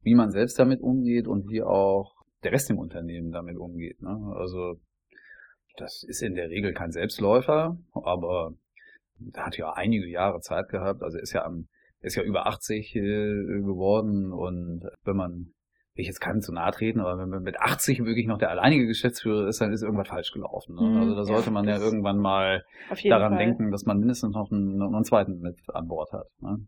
wie 0.01 0.15
man 0.15 0.31
selbst 0.31 0.57
damit 0.57 0.81
umgeht 0.81 1.27
und 1.27 1.51
wie 1.51 1.62
auch 1.62 2.15
der 2.43 2.51
Rest 2.51 2.71
im 2.71 2.79
Unternehmen 2.79 3.31
damit 3.31 3.57
umgeht. 3.57 4.01
Ne? 4.01 4.33
Also 4.35 4.79
das 5.79 6.03
ist 6.03 6.21
in 6.21 6.36
der 6.36 6.50
Regel 6.50 6.74
kein 6.74 6.91
Selbstläufer, 6.91 7.77
aber 7.93 8.53
er 9.33 9.45
hat 9.45 9.57
ja 9.57 9.74
einige 9.74 10.07
Jahre 10.07 10.39
Zeit 10.41 10.69
gehabt. 10.69 11.03
Also 11.03 11.17
ist 11.17 11.33
ja 11.33 11.45
am, 11.45 11.67
ist 12.01 12.15
ja 12.15 12.24
über 12.24 12.48
80 12.48 12.95
äh, 12.95 13.00
geworden 13.00 14.31
und 14.31 14.83
wenn 15.03 15.15
man 15.15 15.53
ich 15.95 16.07
jetzt 16.07 16.21
keinem 16.21 16.41
zu 16.41 16.53
nahe 16.53 16.71
treten, 16.71 17.01
aber 17.01 17.17
wenn 17.17 17.29
man 17.29 17.43
mit 17.43 17.59
80 17.59 18.05
wirklich 18.05 18.25
noch 18.25 18.38
der 18.38 18.50
alleinige 18.50 18.88
Geschäftsführer 18.88 19.48
ist, 19.48 19.59
dann 19.59 19.74
ist 19.74 19.83
irgendwas 19.83 20.07
falsch 20.07 20.31
gelaufen. 20.31 20.75
Ne? 20.75 21.00
Also 21.00 21.15
da 21.15 21.24
sollte 21.24 21.48
ja, 21.48 21.51
man 21.51 21.67
ja 21.67 21.77
irgendwann 21.77 22.17
mal 22.17 22.63
daran 23.03 23.33
Fall. 23.33 23.45
denken, 23.45 23.71
dass 23.71 23.86
man 23.86 24.00
mindestens 24.00 24.33
noch 24.33 24.50
einen, 24.50 24.77
noch 24.77 24.93
einen 24.93 25.03
zweiten 25.03 25.41
mit 25.41 25.57
an 25.74 25.88
Bord 25.88 26.12
hat. 26.13 26.27
Ne? 26.39 26.65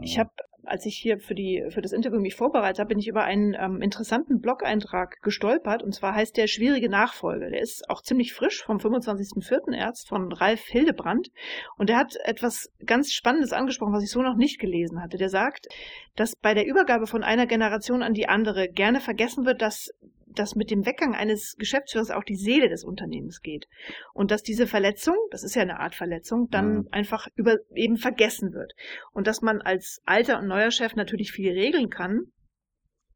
Ich 0.00 0.18
habe 0.18 0.30
als 0.70 0.86
ich 0.86 0.96
hier 0.96 1.18
für, 1.18 1.34
die, 1.34 1.66
für 1.70 1.82
das 1.82 1.92
Interview 1.92 2.20
mich 2.20 2.36
vorbereitet 2.36 2.78
habe, 2.78 2.88
bin 2.88 2.98
ich 2.98 3.08
über 3.08 3.24
einen 3.24 3.54
ähm, 3.58 3.82
interessanten 3.82 4.40
Blog-Eintrag 4.40 5.20
gestolpert. 5.22 5.82
Und 5.82 5.94
zwar 5.94 6.14
heißt 6.14 6.36
der 6.36 6.46
Schwierige 6.46 6.88
Nachfolge. 6.88 7.50
Der 7.50 7.60
ist 7.60 7.90
auch 7.90 8.02
ziemlich 8.02 8.32
frisch 8.32 8.62
vom 8.62 8.78
25.04. 8.78 9.74
Erst 9.74 10.08
von 10.08 10.32
Ralf 10.32 10.62
Hildebrand. 10.66 11.28
Und 11.76 11.88
der 11.88 11.96
hat 11.96 12.14
etwas 12.24 12.70
ganz 12.86 13.12
Spannendes 13.12 13.52
angesprochen, 13.52 13.92
was 13.92 14.04
ich 14.04 14.10
so 14.10 14.22
noch 14.22 14.36
nicht 14.36 14.60
gelesen 14.60 15.02
hatte. 15.02 15.16
Der 15.16 15.28
sagt, 15.28 15.66
dass 16.16 16.34
bei 16.36 16.54
der 16.54 16.66
Übergabe 16.66 17.06
von 17.06 17.22
einer 17.22 17.46
Generation 17.46 18.02
an 18.02 18.14
die 18.14 18.28
andere 18.28 18.68
gerne 18.68 19.00
vergessen 19.00 19.44
wird, 19.44 19.62
dass 19.62 19.90
dass 20.34 20.54
mit 20.54 20.70
dem 20.70 20.86
Weggang 20.86 21.14
eines 21.14 21.56
Geschäftsführers 21.58 22.10
auch 22.10 22.24
die 22.24 22.36
Seele 22.36 22.68
des 22.68 22.84
Unternehmens 22.84 23.42
geht. 23.42 23.66
Und 24.12 24.30
dass 24.30 24.42
diese 24.42 24.66
Verletzung, 24.66 25.16
das 25.30 25.42
ist 25.42 25.54
ja 25.54 25.62
eine 25.62 25.80
Art 25.80 25.94
Verletzung, 25.94 26.48
dann 26.50 26.72
mhm. 26.72 26.88
einfach 26.90 27.28
über, 27.34 27.56
eben 27.74 27.96
vergessen 27.96 28.52
wird. 28.52 28.74
Und 29.12 29.26
dass 29.26 29.42
man 29.42 29.60
als 29.60 30.00
alter 30.04 30.38
und 30.38 30.46
neuer 30.46 30.70
Chef 30.70 30.94
natürlich 30.94 31.32
viel 31.32 31.52
regeln 31.52 31.90
kann, 31.90 32.26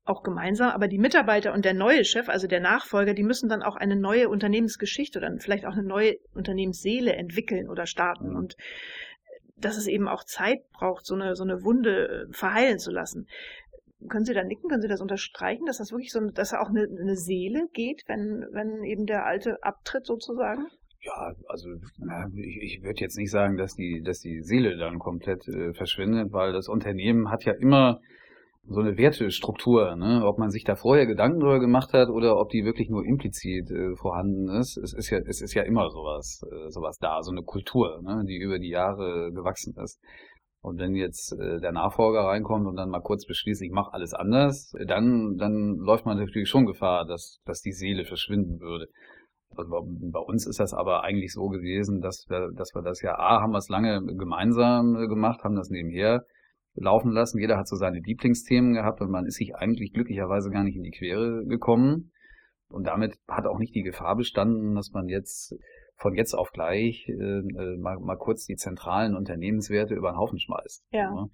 auch 0.07 0.23
gemeinsam, 0.23 0.71
aber 0.71 0.87
die 0.87 0.99
Mitarbeiter 0.99 1.55
und 1.55 1.65
der 1.65 1.73
neue 1.73 2.05
Chef, 2.05 2.29
also 2.29 2.47
der 2.47 2.61
Nachfolger, 2.61 3.15
die 3.15 3.23
müssen 3.23 3.49
dann 3.49 3.63
auch 3.63 3.77
eine 3.77 3.97
neue 3.97 4.29
Unternehmensgeschichte 4.29 5.19
oder 5.19 5.31
vielleicht 5.39 5.65
auch 5.65 5.73
eine 5.73 5.83
neue 5.83 6.17
Unternehmensseele 6.35 7.15
entwickeln 7.15 7.71
oder 7.71 7.87
starten. 7.87 8.31
Mhm. 8.31 8.37
Und 8.37 8.57
dass 9.57 9.77
es 9.77 9.87
eben 9.87 10.09
auch 10.09 10.25
Zeit 10.25 10.69
braucht, 10.73 11.07
so 11.07 11.15
eine, 11.15 11.37
so 11.37 11.45
eine 11.45 11.63
Wunde 11.63 12.27
äh, 12.29 12.33
verheilen 12.33 12.79
zu 12.79 12.91
lassen 12.91 13.29
Können 14.09 14.25
Sie 14.25 14.35
da 14.35 14.45
nicken? 14.45 14.69
Können 14.69 14.83
Sie 14.83 14.89
das 14.89 15.01
unterstreichen, 15.01 15.67
dass 15.67 15.79
das 15.79 15.93
wirklich 15.93 16.13
so, 16.13 16.21
dass 16.21 16.51
da 16.51 16.61
auch 16.61 16.69
eine, 16.69 16.83
eine 16.83 17.17
Seele 17.17 17.69
geht, 17.73 18.05
wenn, 18.07 18.47
wenn 18.53 18.85
eben 18.85 19.07
der 19.07 19.25
Alte 19.25 19.63
abtritt 19.63 20.07
sozusagen? 20.07 20.67
Ja, 21.03 21.35
also 21.49 21.69
ich, 22.37 22.57
ich 22.63 22.83
würde 22.83 23.01
jetzt 23.01 23.19
nicht 23.19 23.31
sagen, 23.31 23.57
dass 23.57 23.75
die, 23.75 24.03
dass 24.03 24.21
die 24.21 24.41
Seele 24.43 24.77
dann 24.79 24.99
komplett 24.99 25.47
äh, 25.49 25.75
verschwindet, 25.75 26.33
weil 26.33 26.53
das 26.53 26.69
Unternehmen 26.69 27.31
hat 27.31 27.45
ja 27.45 27.53
immer 27.53 28.01
so 28.67 28.81
eine 28.81 28.97
Wertestruktur, 28.97 29.95
ne? 29.97 30.25
ob 30.25 30.39
man 30.39 30.51
sich 30.51 30.65
da 30.65 30.75
vorher 30.75 31.07
Gedanken 31.07 31.41
darüber 31.41 31.61
gemacht 31.61 31.93
hat 31.93 32.09
oder 32.09 32.39
ob 32.39 32.49
die 32.49 32.65
wirklich 32.65 32.89
nur 32.89 33.05
implizit 33.05 33.71
äh, 33.71 33.95
vorhanden 33.97 34.49
ist. 34.49 34.79
Es 34.79 34.95
ist 34.95 35.11
ja, 35.11 35.19
es 35.19 35.43
ist 35.43 35.55
ja 35.55 35.63
immer 35.63 35.91
sowas, 35.91 36.43
äh, 36.51 36.71
sowas 36.71 36.97
da, 36.99 37.23
so 37.23 37.31
eine 37.31 37.43
Kultur, 37.43 38.01
ne? 38.03 38.25
die 38.27 38.39
über 38.39 38.59
die 38.59 38.71
Jahre 38.71 39.31
gewachsen 39.33 39.75
ist. 39.83 40.01
Und 40.65 40.79
wenn 40.79 40.95
jetzt 40.95 41.33
äh, 41.33 41.61
der 41.61 41.73
Nachfolger 41.73 42.21
reinkommt 42.21 42.67
und 42.67 42.77
dann 42.77 42.89
mal 42.89 43.03
kurz 43.03 43.27
beschließt, 43.27 43.61
ich 43.61 43.71
mache 43.71 43.93
alles 43.93 44.15
anders, 44.15 44.73
dann, 44.87 45.37
dann 45.37 45.77
läuft 45.77 46.07
man 46.07 46.17
natürlich 46.17 46.49
schon 46.49 46.65
Gefahr, 46.65 47.05
dass, 47.05 47.43
dass 47.45 47.61
die 47.61 47.73
Seele 47.73 48.07
verschwinden 48.07 48.61
würde. 48.61 48.89
Also 49.55 49.71
bei 49.71 50.21
uns 50.21 50.47
ist 50.47 50.61
das 50.61 50.73
aber 50.73 51.05
eigentlich 51.05 51.35
so 51.35 51.49
gewesen, 51.49 52.01
dass 52.01 52.25
wir, 52.31 52.51
dass 52.57 52.75
wir 52.75 52.81
das 52.81 53.03
ja, 53.03 53.15
A, 53.19 53.43
haben 53.43 53.53
wir 53.53 53.59
es 53.59 53.69
lange 53.69 54.03
gemeinsam 54.17 54.95
gemacht, 55.07 55.45
haben 55.45 55.55
das 55.55 55.69
nebenher 55.69 56.25
laufen 56.73 57.13
lassen. 57.13 57.39
Jeder 57.39 57.59
hat 57.59 57.69
so 57.69 57.77
seine 57.77 58.01
Lieblingsthemen 58.01 58.73
gehabt 58.73 59.03
und 59.03 59.11
man 59.11 59.27
ist 59.27 59.37
sich 59.37 59.55
eigentlich 59.55 59.93
glücklicherweise 59.93 60.49
gar 60.49 60.65
nicht 60.65 60.77
in 60.77 60.83
die 60.83 60.93
Quere 60.93 61.45
gekommen. 61.45 62.11
Und 62.69 62.87
damit 62.87 63.19
hat 63.29 63.45
auch 63.45 63.59
nicht 63.59 63.75
die 63.75 63.83
Gefahr 63.83 64.17
bestanden, 64.17 64.75
dass 64.77 64.93
man 64.93 65.09
jetzt 65.09 65.55
von 65.97 66.15
jetzt 66.15 66.35
auf 66.35 66.51
gleich 66.53 67.09
äh, 67.09 67.13
äh 67.13 67.77
mal, 67.79 67.99
mal 68.01 68.17
kurz 68.17 68.47
die 68.47 68.57
zentralen 68.57 69.15
Unternehmenswerte 69.15 69.95
über 69.95 70.13
den 70.13 70.19
Haufen 70.19 70.39
schmeißt. 70.39 70.85
Ja. 70.91 71.11
Ne? 71.11 71.31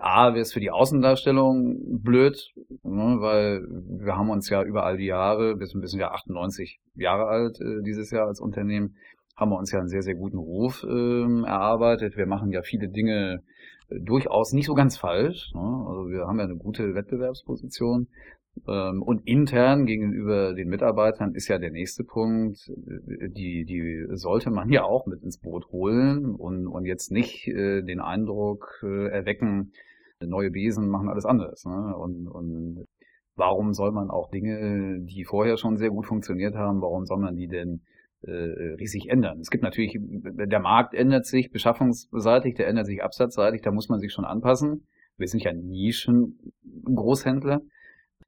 A, 0.00 0.32
wäre 0.32 0.40
es 0.40 0.52
für 0.52 0.60
die 0.60 0.72
Außendarstellung 0.72 2.00
blöd, 2.02 2.52
ne, 2.82 3.16
weil 3.20 3.60
wir 4.02 4.16
haben 4.16 4.30
uns 4.30 4.50
ja 4.50 4.64
über 4.64 4.84
all 4.84 4.96
die 4.96 5.06
Jahre, 5.06 5.60
wir 5.60 5.66
sind, 5.66 6.00
ja 6.00 6.10
98 6.10 6.80
Jahre 6.94 7.26
alt 7.26 7.60
äh, 7.60 7.82
dieses 7.84 8.10
Jahr 8.10 8.26
als 8.26 8.40
Unternehmen, 8.40 8.96
haben 9.36 9.50
wir 9.50 9.58
uns 9.58 9.70
ja 9.70 9.78
einen 9.78 9.88
sehr, 9.88 10.02
sehr 10.02 10.16
guten 10.16 10.38
Ruf 10.38 10.82
äh, 10.82 11.42
erarbeitet. 11.46 12.16
Wir 12.16 12.26
machen 12.26 12.50
ja 12.50 12.62
viele 12.62 12.88
Dinge 12.88 13.42
durchaus 13.88 14.52
nicht 14.52 14.66
so 14.66 14.74
ganz 14.74 14.96
falsch. 14.96 15.52
Ne? 15.54 15.60
Also 15.60 16.08
wir 16.08 16.26
haben 16.26 16.38
ja 16.38 16.44
eine 16.44 16.56
gute 16.56 16.94
Wettbewerbsposition. 16.94 18.08
Ähm, 18.66 19.02
und 19.02 19.26
intern 19.26 19.84
gegenüber 19.84 20.54
den 20.54 20.68
Mitarbeitern 20.68 21.34
ist 21.34 21.48
ja 21.48 21.58
der 21.58 21.70
nächste 21.70 22.04
Punkt, 22.04 22.68
äh, 22.68 23.28
die, 23.28 23.64
die 23.64 24.06
sollte 24.16 24.50
man 24.50 24.70
ja 24.70 24.84
auch 24.84 25.06
mit 25.06 25.22
ins 25.22 25.38
Boot 25.38 25.70
holen 25.70 26.34
und, 26.34 26.66
und 26.66 26.86
jetzt 26.86 27.10
nicht 27.12 27.46
äh, 27.48 27.82
den 27.82 28.00
Eindruck 28.00 28.80
äh, 28.82 29.08
erwecken, 29.08 29.72
neue 30.20 30.50
Besen 30.50 30.88
machen 30.88 31.08
alles 31.08 31.26
anders. 31.26 31.64
Ne? 31.66 31.94
Und, 31.96 32.26
und 32.28 32.86
warum 33.36 33.74
soll 33.74 33.92
man 33.92 34.10
auch 34.10 34.30
Dinge, 34.30 35.00
die 35.00 35.24
vorher 35.24 35.58
schon 35.58 35.76
sehr 35.76 35.90
gut 35.90 36.06
funktioniert 36.06 36.54
haben, 36.54 36.80
warum 36.80 37.04
soll 37.04 37.18
man 37.18 37.36
die 37.36 37.48
denn 37.48 37.82
riesig 38.22 39.08
ändern. 39.08 39.40
Es 39.40 39.50
gibt 39.50 39.62
natürlich, 39.62 39.98
der 40.00 40.60
Markt 40.60 40.94
ändert 40.94 41.26
sich 41.26 41.50
beschaffungsseitig, 41.50 42.54
der 42.54 42.66
ändert 42.66 42.86
sich 42.86 43.04
absatzseitig, 43.04 43.62
da 43.62 43.70
muss 43.70 43.88
man 43.88 44.00
sich 44.00 44.12
schon 44.12 44.24
anpassen. 44.24 44.86
Wir 45.16 45.28
sind 45.28 45.42
ja 45.42 45.52
Nischen-Großhändler. 45.52 47.60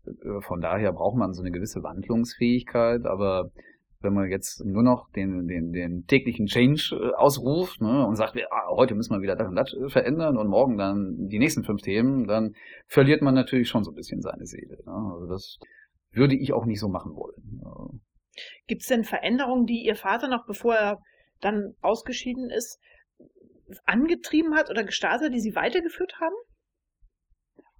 Äh, 0.06 0.40
von 0.40 0.60
daher 0.60 0.92
braucht 0.92 1.16
man 1.16 1.32
so 1.32 1.42
eine 1.42 1.50
gewisse 1.50 1.82
Wandlungsfähigkeit, 1.82 3.06
aber 3.06 3.50
wenn 4.00 4.14
man 4.14 4.30
jetzt 4.30 4.64
nur 4.64 4.84
noch 4.84 5.10
den, 5.10 5.48
den, 5.48 5.72
den 5.72 6.06
täglichen 6.06 6.46
Change 6.46 6.90
äh, 6.92 7.14
ausruft 7.16 7.80
ne, 7.80 8.06
und 8.06 8.14
sagt, 8.14 8.36
ah, 8.50 8.68
heute 8.70 8.94
müssen 8.94 9.14
wir 9.14 9.22
wieder 9.22 9.34
das 9.34 9.48
und 9.48 9.56
das 9.56 9.74
verändern 9.88 10.36
und 10.36 10.48
morgen 10.48 10.78
dann 10.78 11.28
die 11.28 11.38
nächsten 11.38 11.64
fünf 11.64 11.82
Themen, 11.82 12.26
dann 12.26 12.54
verliert 12.86 13.22
man 13.22 13.34
natürlich 13.34 13.68
schon 13.68 13.82
so 13.82 13.90
ein 13.90 13.96
bisschen 13.96 14.22
seine 14.22 14.46
Seele. 14.46 14.78
Ne? 14.86 14.92
Also 14.92 15.26
das 15.26 15.58
würde 16.12 16.36
ich 16.36 16.52
auch 16.52 16.64
nicht 16.64 16.78
so 16.80 16.88
machen 16.88 17.14
wollen. 17.14 18.00
Gibt 18.66 18.82
es 18.82 18.88
denn 18.88 19.04
Veränderungen, 19.04 19.66
die 19.66 19.84
Ihr 19.84 19.96
Vater 19.96 20.28
noch, 20.28 20.46
bevor 20.46 20.74
er 20.74 20.98
dann 21.40 21.74
ausgeschieden 21.80 22.50
ist, 22.50 22.80
angetrieben 23.84 24.54
hat 24.54 24.70
oder 24.70 24.84
gestartet, 24.84 25.34
die 25.34 25.40
Sie 25.40 25.54
weitergeführt 25.54 26.14
haben? 26.20 26.34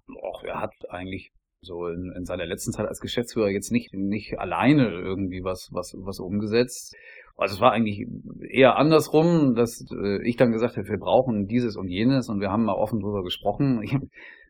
Och, 0.07 0.43
er 0.43 0.61
hat 0.61 0.73
eigentlich 0.89 1.31
so 1.61 1.87
in, 1.87 2.13
in 2.15 2.25
seiner 2.25 2.45
letzten 2.45 2.71
Zeit 2.71 2.87
als 2.87 2.99
Geschäftsführer 2.99 3.49
jetzt 3.49 3.71
nicht, 3.71 3.93
nicht 3.93 4.39
alleine 4.39 4.89
irgendwie 4.89 5.43
was, 5.43 5.69
was, 5.71 5.93
was 5.97 6.19
umgesetzt. 6.19 6.95
Also 7.35 7.55
es 7.55 7.61
war 7.61 7.71
eigentlich 7.71 8.05
eher 8.49 8.75
andersrum, 8.75 9.55
dass 9.55 9.85
äh, 9.91 10.27
ich 10.27 10.35
dann 10.35 10.51
gesagt 10.51 10.77
habe, 10.77 10.87
wir 10.87 10.97
brauchen 10.97 11.47
dieses 11.47 11.75
und 11.77 11.87
jenes 11.87 12.29
und 12.29 12.39
wir 12.39 12.49
haben 12.49 12.65
mal 12.65 12.75
offen 12.75 12.99
drüber 12.99 13.23
gesprochen. 13.23 13.81
Ich, 13.83 13.95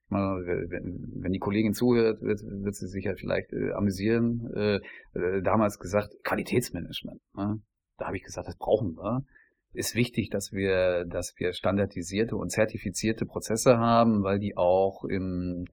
wenn, 0.10 1.22
wenn 1.22 1.32
die 1.32 1.40
Kollegin 1.40 1.74
zuhört, 1.74 2.22
wird, 2.22 2.42
wird 2.42 2.76
sie 2.76 2.88
sich 2.88 3.06
ja 3.06 3.14
vielleicht 3.16 3.54
äh, 3.54 3.72
amüsieren. 3.72 4.50
Äh, 4.56 4.76
äh, 5.14 5.42
damals 5.44 5.80
gesagt, 5.80 6.16
Qualitätsmanagement. 6.24 7.22
Ne? 7.36 7.62
Da 7.98 8.06
habe 8.08 8.18
ich 8.18 8.24
gesagt, 8.24 8.48
das 8.48 8.58
brauchen 8.58 8.96
wir. 8.98 9.24
Ist 9.72 9.94
wichtig, 9.96 10.30
dass 10.30 10.52
wir, 10.52 11.06
dass 11.06 11.36
wir 11.38 11.54
standardisierte 11.54 12.36
und 12.36 12.50
zertifizierte 12.50 13.26
Prozesse 13.26 13.78
haben, 13.78 14.24
weil 14.24 14.40
die 14.40 14.58
auch 14.58 15.04
im 15.04 15.66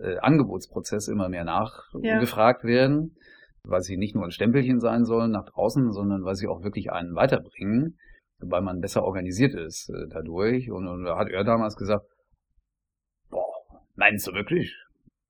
äh, 0.00 0.16
Angebotsprozess 0.18 1.08
immer 1.08 1.28
mehr 1.28 1.44
nachgefragt 1.44 2.64
ja. 2.64 2.68
werden, 2.68 3.16
weil 3.64 3.82
sie 3.82 3.98
nicht 3.98 4.14
nur 4.14 4.24
ein 4.24 4.30
Stempelchen 4.30 4.80
sein 4.80 5.04
sollen 5.04 5.30
nach 5.30 5.44
draußen, 5.44 5.92
sondern 5.92 6.24
weil 6.24 6.36
sie 6.36 6.46
auch 6.46 6.62
wirklich 6.62 6.90
einen 6.90 7.14
weiterbringen, 7.14 7.98
weil 8.38 8.62
man 8.62 8.80
besser 8.80 9.04
organisiert 9.04 9.54
ist 9.54 9.90
äh, 9.90 10.08
dadurch. 10.08 10.70
Und, 10.70 10.88
und 10.88 11.04
da 11.04 11.18
hat 11.18 11.28
er 11.28 11.44
damals 11.44 11.76
gesagt, 11.76 12.06
meinst 13.94 14.26
du 14.26 14.32
wirklich? 14.32 14.74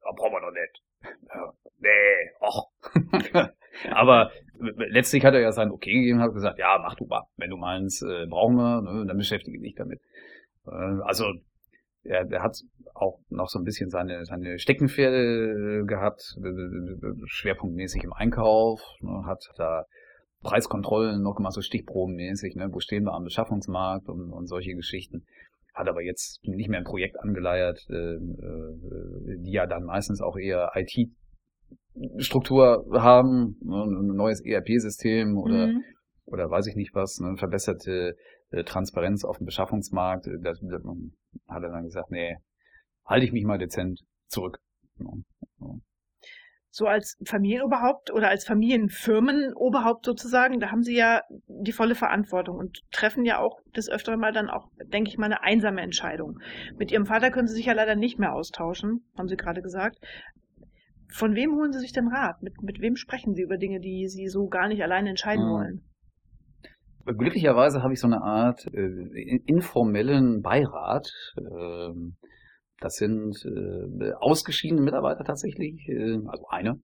Da 0.02 0.10
brauchen 0.12 0.32
wir 0.32 0.40
noch 0.40 0.52
nicht. 0.52 0.82
Ja, 1.28 1.52
nee, 1.78 2.30
och. 2.40 2.70
Aber 3.90 4.30
letztlich 4.88 5.24
hat 5.24 5.34
er 5.34 5.40
ja 5.40 5.52
sein 5.52 5.70
Okay 5.70 5.92
gegeben 5.92 6.18
und 6.18 6.24
hat 6.24 6.32
gesagt, 6.32 6.58
ja, 6.58 6.78
mach 6.80 6.94
du 6.94 7.06
mal. 7.06 7.24
Wenn 7.36 7.50
du 7.50 7.56
meinst, 7.56 8.02
äh, 8.02 8.26
brauchen 8.26 8.56
wir, 8.56 8.82
ne, 8.82 9.06
dann 9.06 9.16
beschäftige 9.16 9.60
dich 9.60 9.74
damit. 9.74 10.00
Äh, 10.66 10.70
also 11.02 11.32
er, 12.04 12.30
er 12.30 12.42
hat 12.42 12.56
auch 12.94 13.18
noch 13.28 13.48
so 13.48 13.58
ein 13.58 13.64
bisschen 13.64 13.90
seine, 13.90 14.24
seine 14.24 14.58
Steckenpferde 14.58 15.82
äh, 15.82 15.86
gehabt, 15.86 16.36
schwerpunktmäßig 17.26 18.04
im 18.04 18.12
Einkauf, 18.12 18.80
ne, 19.00 19.24
hat 19.26 19.44
da 19.56 19.84
Preiskontrollen 20.42 21.22
noch 21.22 21.34
gemacht, 21.34 21.54
so 21.54 21.62
stichprobenmäßig, 21.62 22.54
ne, 22.54 22.68
wo 22.70 22.78
stehen 22.78 23.04
wir 23.04 23.14
am 23.14 23.24
Beschaffungsmarkt 23.24 24.08
und, 24.08 24.30
und 24.30 24.46
solche 24.46 24.74
Geschichten. 24.74 25.24
Hat 25.74 25.88
aber 25.88 26.02
jetzt 26.02 26.40
nicht 26.44 26.68
mehr 26.68 26.78
ein 26.78 26.84
Projekt 26.84 27.18
angeleiert, 27.20 27.84
äh, 27.90 28.14
äh, 28.14 29.38
die 29.38 29.52
ja 29.52 29.66
dann 29.66 29.84
meistens 29.84 30.20
auch 30.20 30.36
eher 30.36 30.70
IT-Struktur 30.74 32.36
haben, 32.92 33.58
ne, 33.60 33.82
ein 33.82 34.14
neues 34.14 34.40
ERP-System 34.40 35.36
oder, 35.36 35.66
mhm. 35.66 35.82
oder 36.26 36.48
weiß 36.48 36.68
ich 36.68 36.76
nicht 36.76 36.94
was, 36.94 37.18
ne, 37.18 37.36
verbesserte 37.36 38.16
äh, 38.50 38.62
Transparenz 38.62 39.24
auf 39.24 39.38
dem 39.38 39.46
Beschaffungsmarkt. 39.46 40.26
Das, 40.42 40.60
das, 40.60 40.82
hat 41.48 41.62
er 41.62 41.70
dann 41.70 41.84
gesagt, 41.84 42.10
nee, 42.10 42.36
halte 43.04 43.26
ich 43.26 43.32
mich 43.32 43.44
mal 43.44 43.58
dezent 43.58 44.00
zurück. 44.28 44.60
So 46.76 46.86
als 46.86 47.16
Familienoberhaupt 47.24 48.12
oder 48.12 48.30
als 48.30 48.44
Familienfirmenoberhaupt 48.44 50.04
sozusagen, 50.04 50.58
da 50.58 50.72
haben 50.72 50.82
Sie 50.82 50.96
ja 50.96 51.20
die 51.46 51.70
volle 51.70 51.94
Verantwortung 51.94 52.56
und 52.56 52.80
treffen 52.90 53.24
ja 53.24 53.38
auch 53.38 53.60
des 53.76 53.88
Öfteren 53.88 54.18
mal 54.18 54.32
dann 54.32 54.50
auch, 54.50 54.66
denke 54.92 55.08
ich 55.08 55.16
mal, 55.16 55.26
eine 55.26 55.44
einsame 55.44 55.82
Entscheidung. 55.82 56.40
Mit 56.76 56.90
Ihrem 56.90 57.06
Vater 57.06 57.30
können 57.30 57.46
Sie 57.46 57.54
sich 57.54 57.66
ja 57.66 57.74
leider 57.74 57.94
nicht 57.94 58.18
mehr 58.18 58.34
austauschen, 58.34 59.04
haben 59.16 59.28
Sie 59.28 59.36
gerade 59.36 59.62
gesagt. 59.62 59.98
Von 61.12 61.36
wem 61.36 61.54
holen 61.54 61.70
Sie 61.70 61.78
sich 61.78 61.92
denn 61.92 62.08
Rat? 62.08 62.42
Mit, 62.42 62.60
mit 62.60 62.80
wem 62.80 62.96
sprechen 62.96 63.34
Sie 63.34 63.42
über 63.42 63.56
Dinge, 63.56 63.78
die 63.78 64.08
Sie 64.08 64.26
so 64.26 64.48
gar 64.48 64.66
nicht 64.66 64.82
alleine 64.82 65.10
entscheiden 65.10 65.44
hm. 65.44 65.52
wollen? 65.52 65.84
Glücklicherweise 67.06 67.84
habe 67.84 67.92
ich 67.92 68.00
so 68.00 68.08
eine 68.08 68.20
Art 68.20 68.66
äh, 68.66 69.40
informellen 69.46 70.42
Beirat. 70.42 71.08
Ähm, 71.38 72.16
das 72.84 72.96
sind 72.96 73.46
äh, 73.46 74.12
ausgeschiedene 74.12 74.82
Mitarbeiter 74.82 75.24
tatsächlich, 75.24 75.88
äh, 75.88 76.18
also 76.26 76.44
eine. 76.50 76.82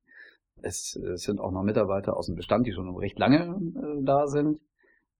Es, 0.62 0.96
es 0.96 1.24
sind 1.24 1.40
auch 1.40 1.52
noch 1.52 1.62
Mitarbeiter 1.62 2.16
aus 2.16 2.24
dem 2.24 2.36
Bestand, 2.36 2.66
die 2.66 2.72
schon 2.72 2.96
recht 2.96 3.18
lange 3.18 3.60
äh, 3.76 4.02
da 4.02 4.26
sind. 4.26 4.60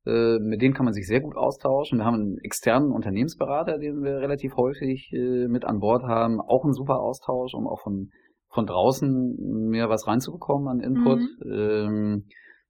Äh, 0.06 0.38
mit 0.38 0.62
denen 0.62 0.72
kann 0.72 0.86
man 0.86 0.94
sich 0.94 1.06
sehr 1.06 1.20
gut 1.20 1.36
austauschen. 1.36 1.98
Wir 1.98 2.06
haben 2.06 2.14
einen 2.14 2.38
externen 2.38 2.92
Unternehmensberater, 2.92 3.76
den 3.76 4.02
wir 4.02 4.20
relativ 4.20 4.56
häufig 4.56 5.12
äh, 5.12 5.48
mit 5.48 5.66
an 5.66 5.80
Bord 5.80 6.04
haben. 6.04 6.40
Auch 6.40 6.64
ein 6.64 6.72
super 6.72 7.00
Austausch, 7.00 7.52
um 7.52 7.66
auch 7.68 7.82
von, 7.82 8.10
von 8.48 8.64
draußen 8.64 9.68
mehr 9.68 9.90
was 9.90 10.06
reinzubekommen 10.06 10.66
an 10.68 10.80
Input. 10.80 11.18
Mhm. 11.18 11.52
Ähm, 11.52 12.24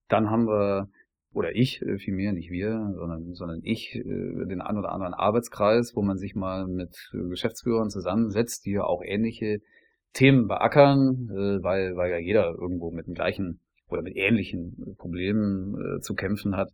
dann 0.09 0.31
haben 0.31 0.49
wir 0.49 0.88
oder 1.33 1.55
ich 1.55 1.81
äh, 1.83 1.99
vielmehr, 1.99 2.33
nicht 2.33 2.51
wir, 2.51 2.93
sondern, 2.95 3.35
sondern 3.35 3.61
ich, 3.63 3.95
äh, 3.95 4.03
den 4.03 4.61
einen 4.61 4.79
oder 4.79 4.93
anderen 4.93 5.15
Arbeitskreis, 5.15 5.93
wo 5.95 6.03
man 6.03 6.19
sich 6.19 6.35
mal 6.35 6.67
mit 6.67 6.97
äh, 7.13 7.29
Geschäftsführern 7.29 7.91
zusammensetzt, 7.91 8.67
die 8.67 8.73
ja 8.73 8.85
auch 8.85 9.03
ähnliche 9.05 9.61
Themen 10.13 10.49
beackern, 10.49 11.29
weil, 11.63 11.95
weil 11.95 12.11
ja 12.11 12.19
jeder 12.19 12.53
irgendwo 12.61 12.91
mit 12.91 13.07
dem 13.07 13.15
gleichen 13.15 13.61
oder 13.89 14.03
mit 14.03 14.17
ähnlichen 14.17 14.97
Problemen 14.99 16.01
zu 16.01 16.15
kämpfen 16.17 16.57
hat. 16.57 16.69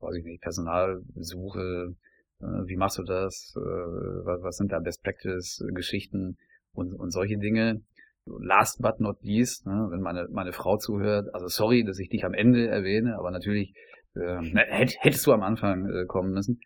Weiß 0.00 0.14
ich 0.16 0.24
nicht, 0.24 0.42
Personalsuche, 0.42 1.94
wie 2.40 2.76
machst 2.76 2.98
du 2.98 3.04
das, 3.04 3.54
was 3.56 4.58
sind 4.58 4.70
da 4.70 4.80
Best 4.80 5.02
Practice 5.02 5.64
Geschichten 5.72 6.36
und, 6.74 6.92
und 6.92 7.10
solche 7.10 7.38
Dinge. 7.38 7.80
Last 8.26 8.82
but 8.82 9.00
not 9.00 9.16
least, 9.22 9.66
ne, 9.66 9.86
wenn 9.90 10.00
meine, 10.00 10.28
meine 10.30 10.52
Frau 10.52 10.76
zuhört, 10.76 11.34
also 11.34 11.46
sorry, 11.48 11.84
dass 11.84 11.98
ich 11.98 12.10
dich 12.10 12.26
am 12.26 12.34
Ende 12.34 12.68
erwähne, 12.68 13.16
aber 13.18 13.30
natürlich 13.30 13.74
äh, 14.14 14.86
hättest 15.00 15.26
du 15.26 15.32
am 15.32 15.42
Anfang 15.42 15.88
äh, 15.88 16.06
kommen 16.06 16.32
müssen. 16.32 16.60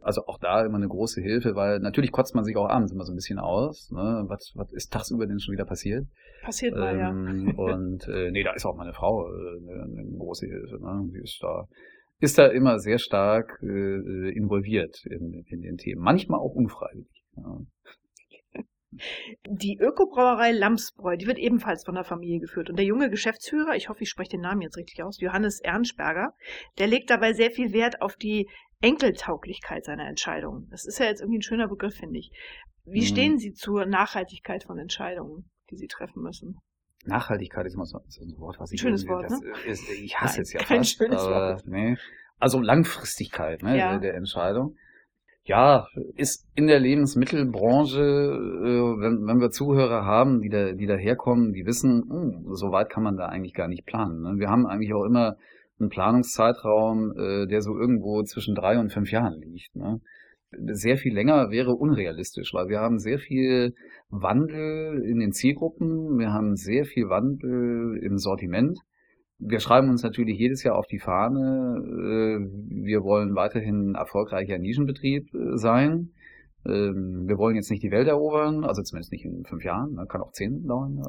Also 0.00 0.26
auch 0.26 0.38
da 0.38 0.64
immer 0.64 0.76
eine 0.76 0.88
große 0.88 1.20
Hilfe, 1.20 1.54
weil 1.54 1.80
natürlich 1.80 2.12
kotzt 2.12 2.34
man 2.34 2.44
sich 2.44 2.56
auch 2.56 2.68
abends 2.68 2.92
immer 2.92 3.04
so 3.04 3.12
ein 3.12 3.16
bisschen 3.16 3.38
aus. 3.38 3.90
Ne? 3.90 4.24
Was, 4.28 4.52
was 4.54 4.72
ist 4.72 4.92
tagsüber 4.92 5.26
denn 5.26 5.40
schon 5.40 5.52
wieder 5.52 5.64
passiert? 5.64 6.06
Passiert 6.42 6.76
mal, 6.76 6.98
ähm, 6.98 7.48
ja. 7.48 7.54
und 7.56 8.08
äh, 8.08 8.30
nee, 8.30 8.42
da 8.42 8.52
ist 8.52 8.64
auch 8.64 8.76
meine 8.76 8.92
Frau 8.92 9.26
äh, 9.26 9.30
eine, 9.30 10.00
eine 10.00 10.18
große 10.18 10.46
Hilfe. 10.46 10.80
Ne? 10.80 11.10
Die 11.12 11.20
ist 11.22 11.38
da, 11.42 11.66
ist 12.20 12.38
da 12.38 12.46
immer 12.46 12.78
sehr 12.78 12.98
stark 12.98 13.58
äh, 13.62 14.30
involviert 14.30 15.04
in, 15.04 15.44
in 15.46 15.60
den 15.60 15.76
Themen. 15.76 16.00
Manchmal 16.00 16.40
auch 16.40 16.54
unfreiwillig. 16.54 17.24
Ja. 17.36 17.58
Die 19.46 19.78
Ökobrauerei 19.78 20.52
Lamsbräu, 20.52 21.16
die 21.16 21.26
wird 21.26 21.38
ebenfalls 21.38 21.84
von 21.84 21.94
der 21.94 22.04
Familie 22.04 22.40
geführt. 22.40 22.70
Und 22.70 22.76
der 22.76 22.84
junge 22.84 23.10
Geschäftsführer, 23.10 23.74
ich 23.74 23.88
hoffe, 23.88 24.02
ich 24.02 24.10
spreche 24.10 24.32
den 24.32 24.40
Namen 24.40 24.60
jetzt 24.60 24.76
richtig 24.76 25.02
aus, 25.02 25.20
Johannes 25.20 25.60
Ernstberger, 25.60 26.34
der 26.78 26.86
legt 26.86 27.10
dabei 27.10 27.32
sehr 27.32 27.50
viel 27.50 27.72
Wert 27.72 28.02
auf 28.02 28.16
die 28.16 28.48
Enkeltauglichkeit 28.80 29.84
seiner 29.84 30.06
Entscheidungen. 30.08 30.68
Das 30.70 30.84
ist 30.84 30.98
ja 30.98 31.06
jetzt 31.06 31.20
irgendwie 31.20 31.38
ein 31.38 31.42
schöner 31.42 31.68
Begriff, 31.68 31.94
finde 31.94 32.18
ich. 32.18 32.30
Wie 32.84 33.00
mhm. 33.00 33.06
stehen 33.06 33.38
Sie 33.38 33.52
zur 33.52 33.86
Nachhaltigkeit 33.86 34.64
von 34.64 34.78
Entscheidungen, 34.78 35.50
die 35.70 35.76
Sie 35.76 35.86
treffen 35.86 36.22
müssen? 36.22 36.58
Nachhaltigkeit 37.04 37.66
ist 37.66 37.74
immer 37.74 37.86
so, 37.86 38.00
so 38.08 38.22
ein 38.22 38.38
Wort, 38.38 38.60
was 38.60 38.72
ich 38.72 38.80
schönes 38.80 39.06
Wort, 39.06 39.30
ne? 39.30 39.40
Ist, 39.66 39.88
ich 39.90 40.20
hasse 40.20 40.36
Nein, 40.36 40.42
es 40.42 40.52
ja 40.52 40.60
kein 40.60 40.78
fast. 40.78 40.96
Schönes 40.96 41.22
Wort. 41.22 41.66
Nee. 41.66 41.96
Also 42.38 42.60
Langfristigkeit 42.60 43.62
ne, 43.62 43.78
ja. 43.78 43.98
der 43.98 44.14
Entscheidung 44.14 44.76
ja, 45.44 45.86
ist 46.16 46.46
in 46.54 46.68
der 46.68 46.78
Lebensmittelbranche, 46.78 48.00
äh, 48.00 49.00
wenn, 49.00 49.26
wenn 49.26 49.40
wir 49.40 49.50
Zuhörer 49.50 50.04
haben, 50.04 50.40
die 50.40 50.48
da, 50.48 50.72
die 50.72 50.86
daherkommen, 50.86 51.52
die 51.52 51.66
wissen, 51.66 52.04
mh, 52.06 52.54
so 52.54 52.70
weit 52.70 52.90
kann 52.90 53.02
man 53.02 53.16
da 53.16 53.26
eigentlich 53.26 53.54
gar 53.54 53.68
nicht 53.68 53.84
planen. 53.84 54.22
Ne? 54.22 54.34
Wir 54.38 54.48
haben 54.48 54.66
eigentlich 54.66 54.94
auch 54.94 55.04
immer 55.04 55.36
einen 55.80 55.88
Planungszeitraum, 55.88 57.12
äh, 57.16 57.46
der 57.48 57.60
so 57.60 57.76
irgendwo 57.76 58.22
zwischen 58.22 58.54
drei 58.54 58.78
und 58.78 58.92
fünf 58.92 59.10
Jahren 59.10 59.40
liegt. 59.40 59.74
Ne? 59.74 60.00
Sehr 60.74 60.96
viel 60.96 61.12
länger 61.12 61.50
wäre 61.50 61.72
unrealistisch, 61.72 62.54
weil 62.54 62.68
wir 62.68 62.78
haben 62.78 62.98
sehr 62.98 63.18
viel 63.18 63.74
Wandel 64.10 65.02
in 65.04 65.18
den 65.18 65.32
Zielgruppen, 65.32 66.18
wir 66.18 66.32
haben 66.32 66.54
sehr 66.54 66.84
viel 66.84 67.08
Wandel 67.08 67.98
im 68.00 68.18
Sortiment 68.18 68.78
wir 69.38 69.60
schreiben 69.60 69.90
uns 69.90 70.02
natürlich 70.02 70.38
jedes 70.38 70.62
Jahr 70.62 70.76
auf 70.76 70.86
die 70.86 70.98
Fahne, 70.98 71.76
äh, 71.78 72.84
wir 72.84 73.02
wollen 73.02 73.34
weiterhin 73.34 73.90
ein 73.90 73.94
erfolgreicher 73.94 74.58
Nischenbetrieb 74.58 75.34
äh, 75.34 75.56
sein. 75.56 76.10
Ähm, 76.64 77.24
wir 77.26 77.38
wollen 77.38 77.56
jetzt 77.56 77.70
nicht 77.70 77.82
die 77.82 77.90
Welt 77.90 78.06
erobern, 78.06 78.64
also 78.64 78.82
zumindest 78.82 79.12
nicht 79.12 79.24
in 79.24 79.44
fünf 79.44 79.64
Jahren, 79.64 79.94
ne, 79.94 80.06
kann 80.06 80.20
auch 80.20 80.32
zehn 80.32 80.66
dauern. 80.66 81.02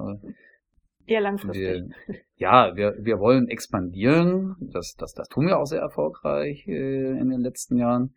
Eher 1.06 1.22
langfristig. 1.22 1.84
Wir, 2.08 2.16
ja, 2.38 2.76
wir, 2.76 2.96
wir 3.00 3.20
wollen 3.20 3.50
expandieren, 3.50 4.56
das, 4.60 4.96
das, 4.98 5.14
das 5.14 5.28
tun 5.28 5.46
wir 5.46 5.60
auch 5.60 5.66
sehr 5.66 5.82
erfolgreich 5.82 6.68
äh, 6.68 7.20
in 7.20 7.30
den 7.30 7.42
letzten 7.42 7.78
Jahren. 7.78 8.16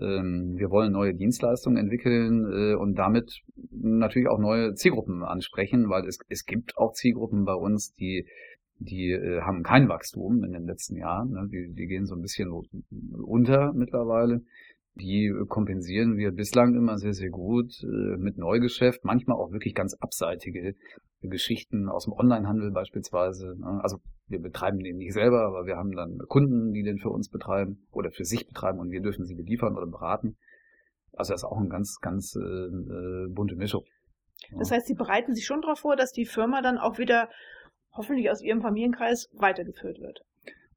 Ähm, 0.00 0.54
wir 0.56 0.70
wollen 0.70 0.92
neue 0.92 1.14
Dienstleistungen 1.14 1.76
entwickeln 1.76 2.76
und 2.76 2.94
damit 2.94 3.42
natürlich 3.70 4.28
auch 4.28 4.38
neue 4.38 4.74
Zielgruppen 4.74 5.24
ansprechen, 5.24 5.90
weil 5.90 6.06
es, 6.06 6.18
es 6.28 6.46
gibt 6.46 6.78
auch 6.78 6.92
Zielgruppen 6.92 7.44
bei 7.44 7.54
uns, 7.54 7.94
die 7.96 8.26
die 8.78 9.10
äh, 9.10 9.40
haben 9.42 9.62
kein 9.62 9.88
Wachstum 9.88 10.44
in 10.44 10.52
den 10.52 10.66
letzten 10.66 10.96
Jahren. 10.96 11.30
Ne? 11.30 11.48
Die, 11.50 11.74
die 11.74 11.86
gehen 11.86 12.06
so 12.06 12.14
ein 12.14 12.22
bisschen 12.22 12.50
unter 12.50 13.72
mittlerweile. 13.72 14.42
Die 14.94 15.32
kompensieren 15.48 16.16
wir 16.16 16.32
bislang 16.32 16.74
immer 16.74 16.98
sehr, 16.98 17.12
sehr 17.12 17.30
gut 17.30 17.72
äh, 17.84 18.16
mit 18.16 18.36
Neugeschäft, 18.36 19.04
manchmal 19.04 19.36
auch 19.36 19.52
wirklich 19.52 19.74
ganz 19.74 19.94
abseitige 19.94 20.74
Geschichten 21.20 21.88
aus 21.88 22.04
dem 22.04 22.12
Onlinehandel 22.12 22.72
beispielsweise. 22.72 23.54
Ne? 23.58 23.80
Also 23.82 23.98
wir 24.26 24.40
betreiben 24.40 24.78
den 24.78 24.96
nicht 24.96 25.12
selber, 25.12 25.42
aber 25.42 25.66
wir 25.66 25.76
haben 25.76 25.92
dann 25.92 26.18
Kunden, 26.28 26.72
die 26.72 26.82
den 26.82 26.98
für 26.98 27.10
uns 27.10 27.28
betreiben 27.28 27.86
oder 27.92 28.10
für 28.10 28.24
sich 28.24 28.46
betreiben 28.46 28.78
und 28.78 28.90
wir 28.90 29.00
dürfen 29.00 29.24
sie 29.24 29.34
beliefern 29.34 29.76
oder 29.76 29.86
beraten. 29.86 30.36
Also 31.12 31.32
das 31.32 31.42
ist 31.42 31.48
auch 31.48 31.58
eine 31.58 31.68
ganz, 31.68 31.98
ganz 32.00 32.36
äh, 32.36 32.40
äh, 32.40 33.28
bunte 33.28 33.56
Mischung. 33.56 33.84
Das 34.56 34.70
heißt, 34.70 34.86
Sie 34.86 34.94
bereiten 34.94 35.34
sich 35.34 35.44
schon 35.44 35.60
darauf 35.60 35.80
vor, 35.80 35.96
dass 35.96 36.12
die 36.12 36.24
Firma 36.24 36.62
dann 36.62 36.78
auch 36.78 36.98
wieder 36.98 37.28
hoffentlich 37.98 38.30
aus 38.30 38.40
Ihrem 38.42 38.62
Familienkreis 38.62 39.28
weitergeführt 39.34 40.00
wird. 40.00 40.24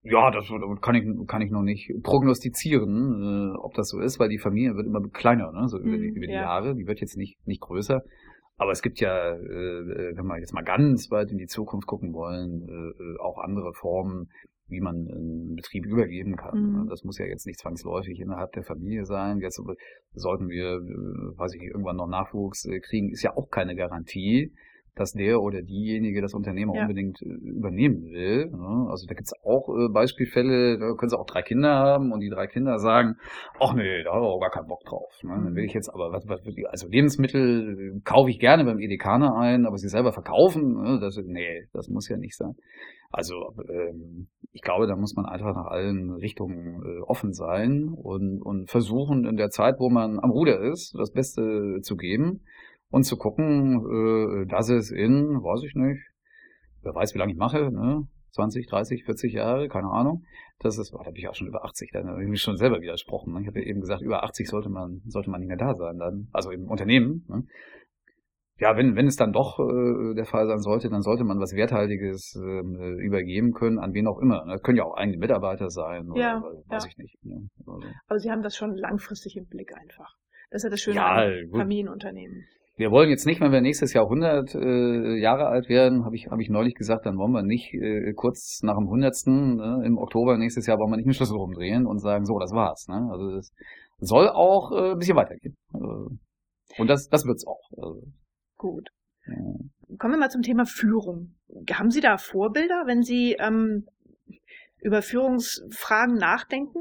Ja, 0.03 0.31
das 0.31 0.51
kann 0.81 0.95
ich, 0.95 1.27
kann 1.27 1.41
ich 1.41 1.51
noch 1.51 1.61
nicht 1.61 1.91
prognostizieren, 2.01 3.53
äh, 3.53 3.57
ob 3.57 3.75
das 3.75 3.89
so 3.89 3.99
ist, 3.99 4.19
weil 4.19 4.29
die 4.29 4.39
Familie 4.39 4.75
wird 4.75 4.87
immer 4.87 5.07
kleiner, 5.09 5.51
ne, 5.51 5.67
so 5.67 5.77
über, 5.77 5.95
die, 5.97 6.09
mhm, 6.09 6.15
über 6.15 6.25
die 6.25 6.33
ja. 6.33 6.41
Jahre. 6.41 6.75
Die 6.75 6.87
wird 6.87 6.99
jetzt 6.99 7.17
nicht, 7.17 7.37
nicht 7.45 7.61
größer. 7.61 8.01
Aber 8.57 8.71
es 8.71 8.81
gibt 8.81 8.99
ja, 8.99 9.35
äh, 9.35 10.15
wenn 10.15 10.25
wir 10.25 10.39
jetzt 10.39 10.53
mal 10.53 10.63
ganz 10.63 11.11
weit 11.11 11.31
in 11.31 11.37
die 11.37 11.45
Zukunft 11.45 11.87
gucken 11.87 12.13
wollen, 12.13 12.67
äh, 12.67 13.19
auch 13.21 13.37
andere 13.37 13.73
Formen, 13.73 14.29
wie 14.67 14.81
man 14.81 14.95
einen 14.95 15.55
Betrieb 15.55 15.85
übergeben 15.85 16.35
kann. 16.35 16.83
Mhm. 16.83 16.89
Das 16.89 17.03
muss 17.03 17.19
ja 17.19 17.25
jetzt 17.25 17.45
nicht 17.45 17.59
zwangsläufig 17.59 18.19
innerhalb 18.19 18.53
der 18.53 18.63
Familie 18.63 19.05
sein. 19.05 19.39
Jetzt 19.39 19.61
sollten 20.13 20.49
wir, 20.49 20.79
weiß 21.37 21.53
ich, 21.55 21.63
irgendwann 21.63 21.97
noch 21.97 22.07
Nachwuchs 22.07 22.67
kriegen, 22.83 23.11
ist 23.11 23.21
ja 23.21 23.35
auch 23.35 23.49
keine 23.49 23.75
Garantie 23.75 24.53
dass 24.95 25.13
der 25.13 25.41
oder 25.41 25.61
diejenige 25.61 26.21
das 26.21 26.33
Unternehmen 26.33 26.73
ja. 26.73 26.81
unbedingt 26.81 27.21
äh, 27.21 27.25
übernehmen 27.25 28.03
will. 28.11 28.47
Ne? 28.47 28.87
Also 28.89 29.07
da 29.07 29.13
gibt's 29.13 29.33
auch 29.43 29.69
äh, 29.69 29.89
Beispielfälle, 29.89 30.77
da 30.77 30.93
können 30.95 31.09
sie 31.09 31.17
auch 31.17 31.25
drei 31.25 31.41
Kinder 31.41 31.69
haben 31.69 32.11
und 32.11 32.19
die 32.19 32.29
drei 32.29 32.47
Kinder 32.47 32.77
sagen, 32.77 33.15
ach 33.59 33.73
nee, 33.73 34.03
da 34.03 34.11
habe 34.13 34.25
ich 34.25 34.31
auch 34.31 34.41
gar 34.41 34.51
keinen 34.51 34.67
Bock 34.67 34.83
drauf. 34.83 35.11
Ne? 35.23 35.29
Dann 35.29 35.55
will 35.55 35.63
ich 35.63 35.73
jetzt 35.73 35.89
aber, 35.89 36.11
was, 36.11 36.27
was, 36.27 36.41
also 36.69 36.87
Lebensmittel 36.89 37.95
äh, 37.95 38.01
kaufe 38.03 38.29
ich 38.29 38.39
gerne 38.39 38.65
beim 38.65 38.79
Edekaner 38.79 39.35
ein, 39.37 39.65
aber 39.65 39.77
sie 39.77 39.87
selber 39.87 40.11
verkaufen, 40.11 40.81
ne? 40.81 40.99
das, 40.99 41.17
nee, 41.25 41.67
das 41.71 41.87
muss 41.87 42.09
ja 42.09 42.17
nicht 42.17 42.35
sein. 42.35 42.55
Also 43.11 43.35
ähm, 43.69 44.27
ich 44.53 44.61
glaube, 44.61 44.87
da 44.87 44.95
muss 44.95 45.15
man 45.15 45.25
einfach 45.25 45.55
nach 45.55 45.67
allen 45.67 46.11
Richtungen 46.11 47.01
offen 47.03 47.33
sein 47.33 47.89
und, 47.93 48.41
und 48.41 48.69
versuchen 48.69 49.25
in 49.25 49.37
der 49.37 49.49
Zeit, 49.49 49.75
wo 49.79 49.89
man 49.89 50.19
am 50.19 50.31
Ruder 50.31 50.59
ist, 50.59 50.93
das 50.97 51.11
Beste 51.11 51.79
zu 51.81 51.95
geben 51.95 52.41
und 52.91 53.03
zu 53.03 53.17
gucken, 53.17 54.43
äh, 54.43 54.47
dass 54.47 54.69
es 54.69 54.91
in, 54.91 55.41
weiß 55.41 55.63
ich 55.63 55.75
nicht, 55.75 56.01
wer 56.83 56.93
weiß, 56.93 57.15
wie 57.15 57.19
lange 57.19 57.31
ich 57.31 57.37
mache, 57.37 57.71
ne? 57.71 58.07
20, 58.33 58.67
30, 58.67 59.03
40 59.03 59.33
Jahre, 59.33 59.67
keine 59.67 59.89
Ahnung. 59.89 60.23
Das 60.59 60.77
ist, 60.77 60.93
oh, 60.93 61.01
da 61.03 61.11
bin 61.11 61.17
ich 61.17 61.27
auch 61.27 61.35
schon 61.35 61.47
über 61.47 61.65
80, 61.65 61.89
da 61.91 62.03
habe 62.03 62.23
ich 62.23 62.29
mich 62.29 62.41
schon 62.41 62.55
selber 62.55 62.79
widersprochen. 62.79 63.33
Ne? 63.33 63.41
Ich 63.41 63.47
habe 63.47 63.59
ja 63.59 63.65
eben 63.65 63.81
gesagt, 63.81 64.01
über 64.01 64.23
80 64.23 64.47
sollte 64.47 64.69
man, 64.69 65.01
sollte 65.07 65.29
man 65.29 65.41
nicht 65.41 65.49
mehr 65.49 65.57
da 65.57 65.73
sein, 65.75 65.97
dann, 65.97 66.29
also 66.31 66.51
im 66.51 66.69
Unternehmen. 66.69 67.25
Ne? 67.27 67.43
Ja, 68.57 68.77
wenn, 68.77 68.95
wenn 68.95 69.07
es 69.07 69.17
dann 69.17 69.33
doch 69.33 69.59
äh, 69.59 70.13
der 70.15 70.25
Fall 70.25 70.47
sein 70.47 70.59
sollte, 70.59 70.89
dann 70.89 71.01
sollte 71.01 71.23
man 71.23 71.39
was 71.39 71.55
Werthaltiges 71.55 72.39
äh, 72.39 73.03
übergeben 73.03 73.53
können, 73.53 73.79
an 73.79 73.93
wen 73.93 74.07
auch 74.07 74.19
immer. 74.19 74.45
Das 74.47 74.61
können 74.61 74.77
ja 74.77 74.85
auch 74.85 74.95
eigene 74.95 75.17
Mitarbeiter 75.17 75.69
sein, 75.69 76.09
oder, 76.09 76.21
ja, 76.21 76.41
weiß 76.67 76.83
ja. 76.85 76.89
ich 76.89 76.97
nicht. 76.97 77.25
Ne? 77.25 77.49
Also. 77.65 77.87
Aber 78.07 78.19
Sie 78.19 78.31
haben 78.31 78.43
das 78.43 78.55
schon 78.55 78.77
langfristig 78.77 79.35
im 79.35 79.47
Blick 79.47 79.75
einfach. 79.75 80.15
Das 80.51 80.59
ist 80.59 80.63
ja 80.63 80.69
das 80.69 80.79
Schöne 80.79 80.97
ja, 80.97 81.07
an 81.07 81.49
Familienunternehmen 81.51 82.45
wir 82.81 82.89
wollen 82.89 83.11
jetzt 83.11 83.27
nicht, 83.27 83.39
wenn 83.41 83.51
wir 83.51 83.61
nächstes 83.61 83.93
Jahr 83.93 84.05
100 84.05 84.55
äh, 84.55 85.19
Jahre 85.19 85.45
alt 85.45 85.69
werden, 85.69 86.03
habe 86.03 86.15
ich, 86.15 86.25
hab 86.31 86.39
ich 86.39 86.49
neulich 86.49 86.73
gesagt, 86.73 87.05
dann 87.05 87.15
wollen 87.15 87.31
wir 87.31 87.43
nicht 87.43 87.71
äh, 87.75 88.11
kurz 88.13 88.61
nach 88.63 88.75
dem 88.75 88.85
100. 88.85 89.13
Ne, 89.27 89.83
im 89.85 89.99
Oktober 89.99 90.35
nächstes 90.39 90.65
Jahr 90.65 90.79
wollen 90.79 90.89
wir 90.89 90.97
nicht 90.97 91.05
einen 91.05 91.13
Schlüssel 91.13 91.37
rumdrehen 91.37 91.85
und 91.85 91.99
sagen, 91.99 92.25
so, 92.25 92.39
das 92.39 92.51
war's. 92.53 92.87
Ne? 92.87 93.07
Also 93.11 93.35
das 93.35 93.51
soll 93.99 94.29
auch 94.29 94.71
äh, 94.71 94.91
ein 94.93 94.97
bisschen 94.97 95.15
weitergehen. 95.15 95.55
Äh, 95.75 96.79
und 96.79 96.87
das, 96.87 97.07
das 97.07 97.23
wird's 97.25 97.45
auch. 97.45 97.69
Also, 97.77 98.01
Gut. 98.57 98.89
Ja. 99.27 99.35
Kommen 99.99 100.15
wir 100.15 100.19
mal 100.19 100.31
zum 100.31 100.41
Thema 100.41 100.65
Führung. 100.65 101.35
Haben 101.71 101.91
Sie 101.91 102.01
da 102.01 102.17
Vorbilder, 102.17 102.85
wenn 102.87 103.03
Sie 103.03 103.35
ähm, 103.39 103.85
über 104.81 105.03
Führungsfragen 105.03 106.15
nachdenken? 106.15 106.79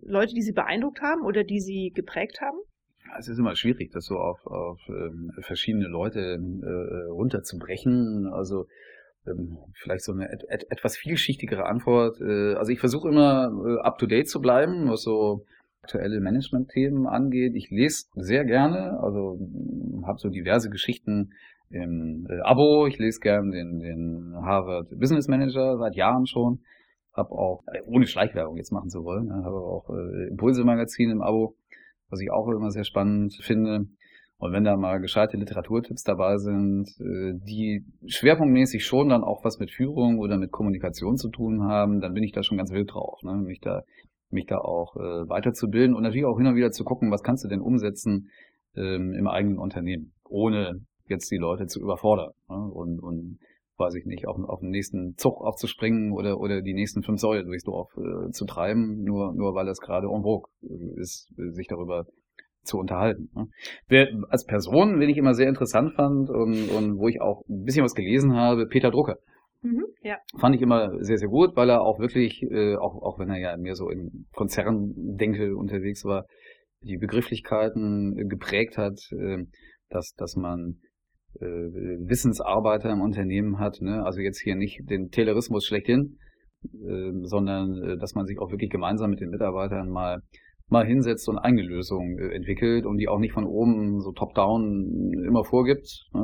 Leute, 0.00 0.32
die 0.32 0.40
Sie 0.40 0.52
beeindruckt 0.52 1.02
haben 1.02 1.20
oder 1.20 1.44
die 1.44 1.60
Sie 1.60 1.92
geprägt 1.94 2.40
haben? 2.40 2.58
Es 3.18 3.28
ist 3.28 3.38
immer 3.38 3.56
schwierig, 3.56 3.90
das 3.92 4.04
so 4.04 4.16
auf, 4.16 4.46
auf 4.46 4.80
ähm, 4.88 5.32
verschiedene 5.40 5.88
Leute 5.88 6.20
äh, 6.20 7.10
runterzubrechen. 7.10 8.28
Also 8.32 8.66
ähm, 9.26 9.58
vielleicht 9.74 10.04
so 10.04 10.12
eine 10.12 10.32
et, 10.32 10.44
et, 10.48 10.70
etwas 10.70 10.96
vielschichtigere 10.96 11.64
Antwort. 11.64 12.20
Äh, 12.20 12.54
also 12.54 12.72
ich 12.72 12.80
versuche 12.80 13.08
immer 13.08 13.50
äh, 13.66 13.80
up 13.80 13.98
to 13.98 14.06
date 14.06 14.28
zu 14.28 14.40
bleiben, 14.40 14.90
was 14.90 15.02
so 15.02 15.44
aktuelle 15.82 16.20
Management-Themen 16.20 17.06
angeht. 17.06 17.54
Ich 17.54 17.70
lese 17.70 18.06
sehr 18.14 18.44
gerne, 18.44 19.00
also 19.00 19.38
habe 20.06 20.18
so 20.18 20.28
diverse 20.28 20.68
Geschichten 20.70 21.32
im 21.70 22.26
äh, 22.28 22.40
Abo. 22.40 22.86
Ich 22.86 22.98
lese 22.98 23.20
gerne 23.20 23.50
den, 23.50 23.80
den 23.80 24.34
Harvard 24.42 24.88
Business 24.98 25.28
Manager 25.28 25.78
seit 25.78 25.94
Jahren 25.96 26.26
schon. 26.26 26.60
Habe 27.12 27.32
auch, 27.32 27.64
äh, 27.72 27.80
ohne 27.86 28.06
Schleichwerbung 28.06 28.56
jetzt 28.56 28.72
machen 28.72 28.90
zu 28.90 29.02
wollen, 29.04 29.26
ne, 29.26 29.42
habe 29.44 29.56
auch 29.56 29.88
äh, 29.90 30.28
Impulse-Magazin 30.28 31.10
im 31.10 31.22
Abo 31.22 31.56
was 32.10 32.20
ich 32.20 32.30
auch 32.30 32.48
immer 32.48 32.70
sehr 32.70 32.84
spannend 32.84 33.34
finde. 33.40 33.86
Und 34.40 34.52
wenn 34.52 34.62
da 34.62 34.76
mal 34.76 35.00
gescheite 35.00 35.36
Literaturtipps 35.36 36.04
dabei 36.04 36.38
sind, 36.38 36.88
äh, 37.00 37.32
die 37.44 37.84
schwerpunktmäßig 38.06 38.86
schon 38.86 39.08
dann 39.08 39.24
auch 39.24 39.44
was 39.44 39.58
mit 39.58 39.72
Führung 39.72 40.18
oder 40.18 40.38
mit 40.38 40.52
Kommunikation 40.52 41.16
zu 41.16 41.28
tun 41.28 41.64
haben, 41.64 42.00
dann 42.00 42.14
bin 42.14 42.22
ich 42.22 42.32
da 42.32 42.44
schon 42.44 42.56
ganz 42.56 42.70
wild 42.70 42.92
drauf, 42.92 43.20
ne? 43.22 43.34
mich 43.34 43.60
da 43.60 43.82
mich 44.30 44.46
da 44.46 44.58
auch 44.58 44.94
äh, 44.96 45.28
weiterzubilden 45.28 45.96
und 45.96 46.02
natürlich 46.02 46.26
auch 46.26 46.36
hin 46.36 46.46
und 46.46 46.54
wieder 46.54 46.70
zu 46.70 46.84
gucken, 46.84 47.10
was 47.10 47.22
kannst 47.22 47.44
du 47.44 47.48
denn 47.48 47.62
umsetzen 47.62 48.28
ähm, 48.76 49.14
im 49.14 49.26
eigenen 49.26 49.58
Unternehmen, 49.58 50.12
ohne 50.28 50.80
jetzt 51.08 51.30
die 51.30 51.38
Leute 51.38 51.66
zu 51.66 51.80
überfordern 51.80 52.32
ne? 52.48 52.56
und, 52.56 53.00
und 53.00 53.38
weiß 53.78 53.94
ich 53.94 54.04
nicht, 54.04 54.26
auf, 54.26 54.36
auf 54.44 54.60
den 54.60 54.70
nächsten 54.70 55.14
Zug 55.16 55.40
aufzuspringen 55.40 56.12
oder, 56.12 56.38
oder 56.38 56.62
die 56.62 56.74
nächsten 56.74 57.02
fünf 57.02 57.20
Säule 57.20 57.44
durchs 57.44 57.64
Dorf 57.64 57.90
äh, 57.96 58.30
zu 58.30 58.44
treiben, 58.44 59.02
nur, 59.02 59.32
nur 59.34 59.54
weil 59.54 59.66
das 59.66 59.80
gerade 59.80 60.08
en 60.08 60.22
vogue 60.22 60.50
ist, 60.96 61.28
sich 61.36 61.66
darüber 61.68 62.04
zu 62.62 62.78
unterhalten. 62.78 63.30
Ne? 63.34 63.46
Wer, 63.88 64.08
als 64.28 64.44
Person, 64.44 65.00
wen 65.00 65.08
ich 65.08 65.16
immer 65.16 65.34
sehr 65.34 65.48
interessant 65.48 65.94
fand 65.94 66.28
und, 66.30 66.68
und 66.70 66.98
wo 66.98 67.08
ich 67.08 67.20
auch 67.20 67.42
ein 67.48 67.64
bisschen 67.64 67.84
was 67.84 67.94
gelesen 67.94 68.34
habe, 68.34 68.66
Peter 68.66 68.90
Drucker. 68.90 69.16
Mhm, 69.62 69.86
ja. 70.02 70.16
Fand 70.38 70.54
ich 70.54 70.62
immer 70.62 70.90
sehr, 71.02 71.18
sehr 71.18 71.28
gut, 71.28 71.56
weil 71.56 71.70
er 71.70 71.82
auch 71.82 71.98
wirklich, 71.98 72.42
äh, 72.42 72.76
auch, 72.76 73.02
auch 73.02 73.18
wenn 73.18 73.30
er 73.30 73.38
ja 73.38 73.56
mehr 73.56 73.74
so 73.74 73.88
im 73.88 74.26
Konzerndenkel 74.32 75.54
unterwegs 75.54 76.04
war, 76.04 76.26
die 76.80 76.96
Begrifflichkeiten 76.96 78.28
geprägt 78.28 78.78
hat, 78.78 79.00
äh, 79.12 79.44
dass, 79.88 80.14
dass 80.16 80.36
man 80.36 80.78
äh, 81.34 81.44
Wissensarbeiter 81.44 82.90
im 82.90 83.00
Unternehmen 83.00 83.58
hat, 83.58 83.80
ne? 83.80 84.04
also 84.04 84.20
jetzt 84.20 84.40
hier 84.40 84.56
nicht 84.56 84.80
den 84.88 85.10
Taylorismus 85.10 85.66
schlechthin, 85.66 86.18
äh, 86.64 87.12
sondern 87.22 87.98
dass 87.98 88.14
man 88.14 88.26
sich 88.26 88.38
auch 88.38 88.50
wirklich 88.50 88.70
gemeinsam 88.70 89.10
mit 89.10 89.20
den 89.20 89.30
Mitarbeitern 89.30 89.88
mal 89.88 90.22
mal 90.70 90.86
hinsetzt 90.86 91.28
und 91.28 91.38
eigene 91.38 91.62
Lösungen 91.62 92.18
äh, 92.18 92.34
entwickelt 92.34 92.84
und 92.84 92.98
die 92.98 93.08
auch 93.08 93.18
nicht 93.18 93.32
von 93.32 93.46
oben 93.46 94.00
so 94.00 94.12
top-down 94.12 95.12
immer 95.26 95.44
vorgibt. 95.44 96.06
Ne? 96.12 96.20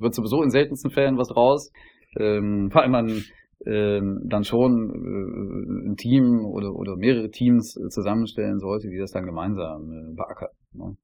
Wird 0.00 0.14
sowieso 0.14 0.42
in 0.42 0.50
seltensten 0.50 0.90
Fällen 0.90 1.18
was 1.18 1.28
draus. 1.28 1.70
Ähm, 2.18 2.70
vor 2.72 2.82
allem 2.82 2.92
man 2.92 3.22
ähm, 3.66 4.22
dann 4.28 4.44
schon 4.44 4.90
äh, 4.90 5.90
ein 5.90 5.96
Team 5.96 6.44
oder, 6.46 6.74
oder 6.74 6.96
mehrere 6.96 7.30
Teams 7.30 7.76
äh, 7.76 7.88
zusammenstellen 7.88 8.58
sollte, 8.58 8.88
die 8.88 8.98
das 8.98 9.12
dann 9.12 9.26
gemeinsam 9.26 9.90
äh, 9.90 10.14
beackern. 10.14 10.48
Ne? 10.72 10.96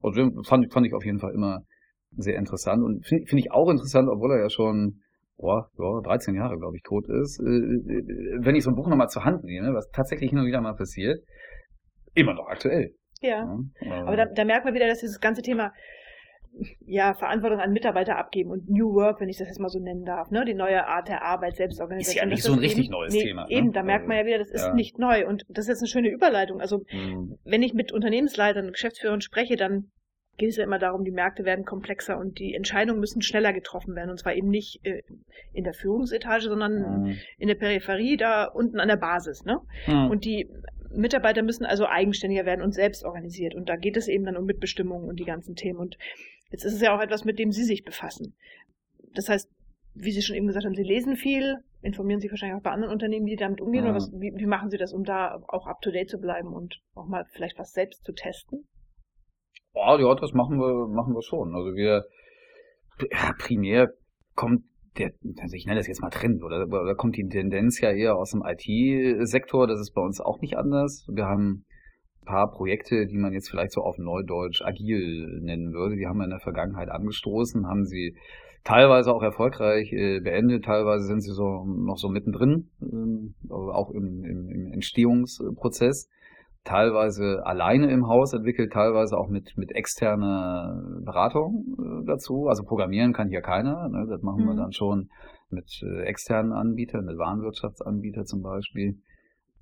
Und 0.00 0.46
fand, 0.46 0.72
fand 0.72 0.86
ich 0.86 0.94
auf 0.94 1.04
jeden 1.04 1.18
Fall 1.18 1.34
immer 1.34 1.62
sehr 2.16 2.36
interessant 2.36 2.82
und 2.82 3.06
finde 3.06 3.26
find 3.26 3.40
ich 3.40 3.52
auch 3.52 3.70
interessant, 3.70 4.08
obwohl 4.08 4.32
er 4.32 4.42
ja 4.42 4.50
schon 4.50 5.00
boah, 5.38 5.70
ja, 5.78 6.00
13 6.02 6.34
Jahre, 6.34 6.58
glaube 6.58 6.76
ich, 6.76 6.82
tot 6.82 7.04
ist. 7.08 7.40
Äh, 7.40 7.44
äh, 7.44 8.38
wenn 8.40 8.56
ich 8.56 8.64
so 8.64 8.70
ein 8.70 8.76
Buch 8.76 8.88
nochmal 8.88 9.08
zur 9.08 9.24
Hand 9.24 9.44
nehme, 9.44 9.72
was 9.72 9.88
tatsächlich 9.90 10.30
hin 10.30 10.38
und 10.38 10.46
wieder 10.46 10.60
mal 10.60 10.74
passiert, 10.74 11.20
immer 12.14 12.34
noch 12.34 12.48
aktuell. 12.48 12.94
Ja. 13.20 13.46
ja. 13.80 14.04
Aber 14.04 14.16
da, 14.16 14.26
da 14.26 14.44
merkt 14.44 14.64
man 14.64 14.74
wieder, 14.74 14.86
dass 14.86 15.00
dieses 15.00 15.20
ganze 15.20 15.42
Thema 15.42 15.72
ja, 16.80 17.14
Verantwortung 17.14 17.60
an 17.60 17.72
Mitarbeiter 17.72 18.16
abgeben 18.16 18.50
und 18.50 18.68
New 18.68 18.94
Work, 18.94 19.20
wenn 19.20 19.28
ich 19.28 19.38
das 19.38 19.48
jetzt 19.48 19.60
mal 19.60 19.68
so 19.68 19.78
nennen 19.78 20.04
darf, 20.04 20.30
ne? 20.30 20.44
Die 20.44 20.54
neue 20.54 20.86
Art 20.86 21.08
der 21.08 21.22
Arbeit, 21.22 21.56
Selbstorganisation. 21.56 22.16
Ist 22.16 22.20
ja 22.20 22.26
nicht 22.26 22.42
so 22.42 22.52
ein 22.52 22.58
richtig 22.58 22.86
eben, 22.86 22.92
neues 22.92 23.14
nee, 23.14 23.22
Thema. 23.22 23.42
Ne? 23.44 23.50
Eben, 23.50 23.72
da 23.72 23.82
merkt 23.82 24.08
man 24.08 24.16
ja 24.16 24.24
wieder, 24.24 24.38
das 24.38 24.50
ist 24.50 24.66
ja. 24.66 24.74
nicht 24.74 24.98
neu. 24.98 25.26
Und 25.26 25.44
das 25.48 25.66
ist 25.66 25.68
jetzt 25.68 25.82
eine 25.82 25.88
schöne 25.88 26.10
Überleitung. 26.10 26.60
Also, 26.60 26.78
mhm. 26.90 27.36
wenn 27.44 27.62
ich 27.62 27.74
mit 27.74 27.92
Unternehmensleitern 27.92 28.66
und 28.66 28.72
Geschäftsführern 28.72 29.20
spreche, 29.20 29.56
dann 29.56 29.90
geht 30.38 30.50
es 30.50 30.56
ja 30.56 30.64
immer 30.64 30.78
darum, 30.78 31.04
die 31.04 31.10
Märkte 31.10 31.44
werden 31.44 31.64
komplexer 31.64 32.16
und 32.16 32.38
die 32.38 32.54
Entscheidungen 32.54 33.00
müssen 33.00 33.22
schneller 33.22 33.52
getroffen 33.52 33.94
werden. 33.94 34.10
Und 34.10 34.18
zwar 34.18 34.34
eben 34.34 34.48
nicht 34.48 34.80
äh, 34.84 35.02
in 35.52 35.64
der 35.64 35.74
Führungsetage, 35.74 36.48
sondern 36.48 37.02
mhm. 37.02 37.18
in 37.38 37.48
der 37.48 37.56
Peripherie, 37.56 38.16
da 38.16 38.44
unten 38.44 38.78
an 38.80 38.88
der 38.88 38.96
Basis. 38.96 39.44
Ne? 39.44 39.58
Mhm. 39.86 40.10
Und 40.10 40.24
die 40.24 40.48
Mitarbeiter 40.90 41.42
müssen 41.42 41.66
also 41.66 41.86
eigenständiger 41.86 42.46
werden 42.46 42.62
und 42.62 42.72
selbst 42.72 43.04
organisiert. 43.04 43.54
Und 43.54 43.68
da 43.68 43.76
geht 43.76 43.96
es 43.96 44.08
eben 44.08 44.24
dann 44.24 44.36
um 44.36 44.44
Mitbestimmung 44.44 45.04
und 45.04 45.18
die 45.18 45.24
ganzen 45.24 45.56
Themen. 45.56 45.78
Und 45.78 45.98
jetzt 46.50 46.64
ist 46.64 46.74
es 46.74 46.80
ja 46.80 46.96
auch 46.96 47.02
etwas, 47.02 47.24
mit 47.24 47.38
dem 47.38 47.50
Sie 47.50 47.64
sich 47.64 47.84
befassen. 47.84 48.34
Das 49.14 49.28
heißt, 49.28 49.50
wie 49.94 50.12
Sie 50.12 50.22
schon 50.22 50.36
eben 50.36 50.46
gesagt 50.46 50.64
haben, 50.64 50.76
Sie 50.76 50.84
lesen 50.84 51.16
viel, 51.16 51.56
informieren 51.82 52.20
sich 52.20 52.30
wahrscheinlich 52.30 52.56
auch 52.56 52.62
bei 52.62 52.70
anderen 52.70 52.92
Unternehmen, 52.92 53.26
die 53.26 53.34
damit 53.34 53.60
umgehen. 53.60 53.84
Ja. 53.84 53.90
Oder 53.90 53.96
was, 53.96 54.12
wie, 54.12 54.32
wie 54.36 54.46
machen 54.46 54.70
Sie 54.70 54.78
das, 54.78 54.92
um 54.92 55.02
da 55.02 55.42
auch 55.48 55.66
up 55.66 55.80
to 55.82 55.90
date 55.90 56.08
zu 56.08 56.18
bleiben 56.18 56.52
und 56.52 56.80
auch 56.94 57.08
mal 57.08 57.24
vielleicht 57.32 57.58
was 57.58 57.72
selbst 57.72 58.04
zu 58.04 58.12
testen? 58.12 58.68
Ja, 59.74 59.98
ja, 59.98 60.14
das 60.14 60.32
machen 60.32 60.58
wir, 60.58 60.88
machen 60.88 61.14
wir 61.14 61.22
schon. 61.22 61.54
Also 61.54 61.74
wir, 61.74 62.04
ja, 63.10 63.32
primär 63.38 63.92
kommt 64.34 64.62
der, 64.98 65.12
also 65.40 65.54
ich 65.54 65.66
nenne 65.66 65.78
das 65.78 65.86
jetzt 65.86 66.00
mal 66.00 66.10
Trend, 66.10 66.42
oder, 66.42 66.66
oder 66.66 66.94
kommt 66.94 67.16
die 67.16 67.28
Tendenz 67.28 67.80
ja 67.80 67.90
eher 67.90 68.16
aus 68.16 68.32
dem 68.32 68.42
IT-Sektor, 68.44 69.66
das 69.66 69.80
ist 69.80 69.92
bei 69.92 70.02
uns 70.02 70.20
auch 70.20 70.40
nicht 70.40 70.56
anders. 70.56 71.06
Wir 71.12 71.26
haben 71.26 71.64
ein 72.22 72.24
paar 72.24 72.50
Projekte, 72.50 73.06
die 73.06 73.18
man 73.18 73.32
jetzt 73.32 73.48
vielleicht 73.48 73.72
so 73.72 73.82
auf 73.82 73.96
Neudeutsch 73.98 74.62
agil 74.62 75.40
nennen 75.40 75.72
würde, 75.72 75.96
die 75.96 76.06
haben 76.06 76.18
wir 76.18 76.24
in 76.24 76.30
der 76.30 76.40
Vergangenheit 76.40 76.88
angestoßen, 76.88 77.66
haben 77.66 77.84
sie 77.84 78.16
teilweise 78.64 79.14
auch 79.14 79.22
erfolgreich 79.22 79.92
äh, 79.92 80.20
beendet, 80.20 80.64
teilweise 80.64 81.04
sind 81.04 81.20
sie 81.20 81.32
so 81.32 81.64
noch 81.64 81.96
so 81.96 82.08
mittendrin, 82.08 82.68
äh, 82.82 83.52
auch 83.52 83.90
im, 83.90 84.24
im, 84.24 84.48
im 84.48 84.72
Entstehungsprozess 84.72 86.08
teilweise 86.68 87.44
alleine 87.44 87.90
im 87.90 88.06
Haus 88.08 88.34
entwickelt, 88.34 88.72
teilweise 88.72 89.16
auch 89.16 89.28
mit, 89.28 89.56
mit 89.56 89.72
externer 89.72 90.82
Beratung 91.04 91.64
äh, 91.78 92.06
dazu. 92.06 92.46
Also 92.48 92.62
programmieren 92.64 93.12
kann 93.12 93.28
hier 93.28 93.40
keiner. 93.40 93.88
Ne? 93.88 94.06
Das 94.08 94.22
machen 94.22 94.44
mhm. 94.44 94.48
wir 94.48 94.56
dann 94.56 94.72
schon 94.72 95.08
mit 95.50 95.82
äh, 95.82 96.02
externen 96.02 96.52
Anbietern, 96.52 97.06
mit 97.06 97.16
Warenwirtschaftsanbietern 97.16 98.26
zum 98.26 98.42
Beispiel. 98.42 98.98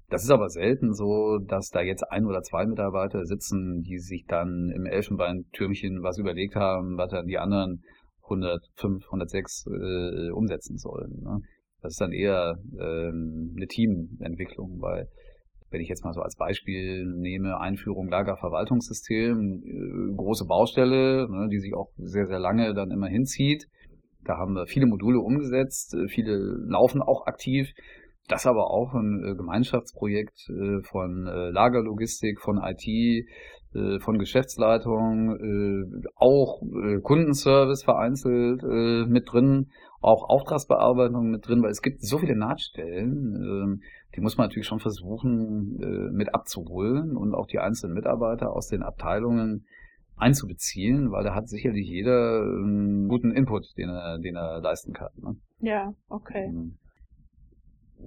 Das 0.08 0.22
ist 0.22 0.30
aber 0.30 0.48
selten 0.48 0.94
so, 0.94 1.38
dass 1.38 1.70
da 1.70 1.80
jetzt 1.80 2.02
ein 2.10 2.26
oder 2.26 2.42
zwei 2.42 2.66
Mitarbeiter 2.66 3.24
sitzen, 3.24 3.82
die 3.82 3.98
sich 3.98 4.24
dann 4.26 4.70
im 4.74 4.86
Elfenbeintürmchen 4.86 6.02
was 6.02 6.18
überlegt 6.18 6.54
haben, 6.56 6.96
was 6.96 7.10
dann 7.10 7.26
die 7.26 7.38
anderen 7.38 7.82
105, 8.24 9.04
106 9.04 9.66
äh, 9.66 10.30
umsetzen 10.30 10.76
sollen. 10.76 11.22
Ne? 11.22 11.40
Das 11.82 11.92
ist 11.92 12.00
dann 12.00 12.12
eher 12.12 12.56
ähm, 12.80 13.54
eine 13.56 13.66
Teamentwicklung, 13.66 14.80
weil 14.80 15.08
wenn 15.76 15.82
ich 15.82 15.90
jetzt 15.90 16.04
mal 16.04 16.14
so 16.14 16.22
als 16.22 16.36
Beispiel 16.36 17.04
nehme, 17.04 17.60
Einführung 17.60 18.08
Lagerverwaltungssystem, 18.08 19.62
äh, 19.62 20.16
große 20.16 20.46
Baustelle, 20.46 21.28
ne, 21.28 21.48
die 21.52 21.58
sich 21.58 21.74
auch 21.74 21.90
sehr, 21.98 22.24
sehr 22.24 22.38
lange 22.38 22.72
dann 22.72 22.90
immer 22.90 23.08
hinzieht. 23.08 23.66
Da 24.24 24.38
haben 24.38 24.54
wir 24.54 24.66
viele 24.66 24.86
Module 24.86 25.20
umgesetzt, 25.20 25.94
äh, 25.94 26.08
viele 26.08 26.38
laufen 26.66 27.02
auch 27.02 27.26
aktiv. 27.26 27.68
Das 28.26 28.46
aber 28.46 28.70
auch 28.70 28.94
ein 28.94 29.22
äh, 29.22 29.34
Gemeinschaftsprojekt 29.36 30.50
von 30.84 31.24
Lagerlogistik, 31.24 32.40
von 32.40 32.58
IT, 32.62 33.26
von 34.00 34.18
Geschäftsleitung, 34.18 36.00
auch 36.16 36.62
Kundenservice 37.02 37.84
vereinzelt 37.84 38.62
mit 39.08 39.30
drin, 39.30 39.66
auch 40.00 40.28
Auftragsbearbeitung 40.28 41.30
mit 41.30 41.46
drin, 41.46 41.62
weil 41.62 41.70
es 41.70 41.82
gibt 41.82 42.02
so 42.02 42.18
viele 42.18 42.36
Nahtstellen, 42.36 43.34
ähm, 43.36 43.82
die 44.16 44.20
muss 44.20 44.36
man 44.36 44.46
natürlich 44.46 44.66
schon 44.66 44.80
versuchen 44.80 45.78
äh, 45.80 46.10
mit 46.12 46.34
abzuholen 46.34 47.16
und 47.16 47.34
auch 47.34 47.46
die 47.46 47.58
einzelnen 47.58 47.94
Mitarbeiter 47.94 48.50
aus 48.52 48.68
den 48.68 48.82
Abteilungen 48.82 49.66
einzubeziehen, 50.16 51.12
weil 51.12 51.24
da 51.24 51.34
hat 51.34 51.48
sicherlich 51.48 51.86
jeder 51.86 52.40
einen 52.40 53.08
guten 53.08 53.30
Input, 53.30 53.76
den 53.76 53.90
er, 53.90 54.18
den 54.18 54.34
er 54.34 54.60
leisten 54.60 54.94
kann. 54.94 55.10
Ne? 55.16 55.36
Ja, 55.60 55.92
okay. 56.08 56.48
Mhm. 56.48 56.78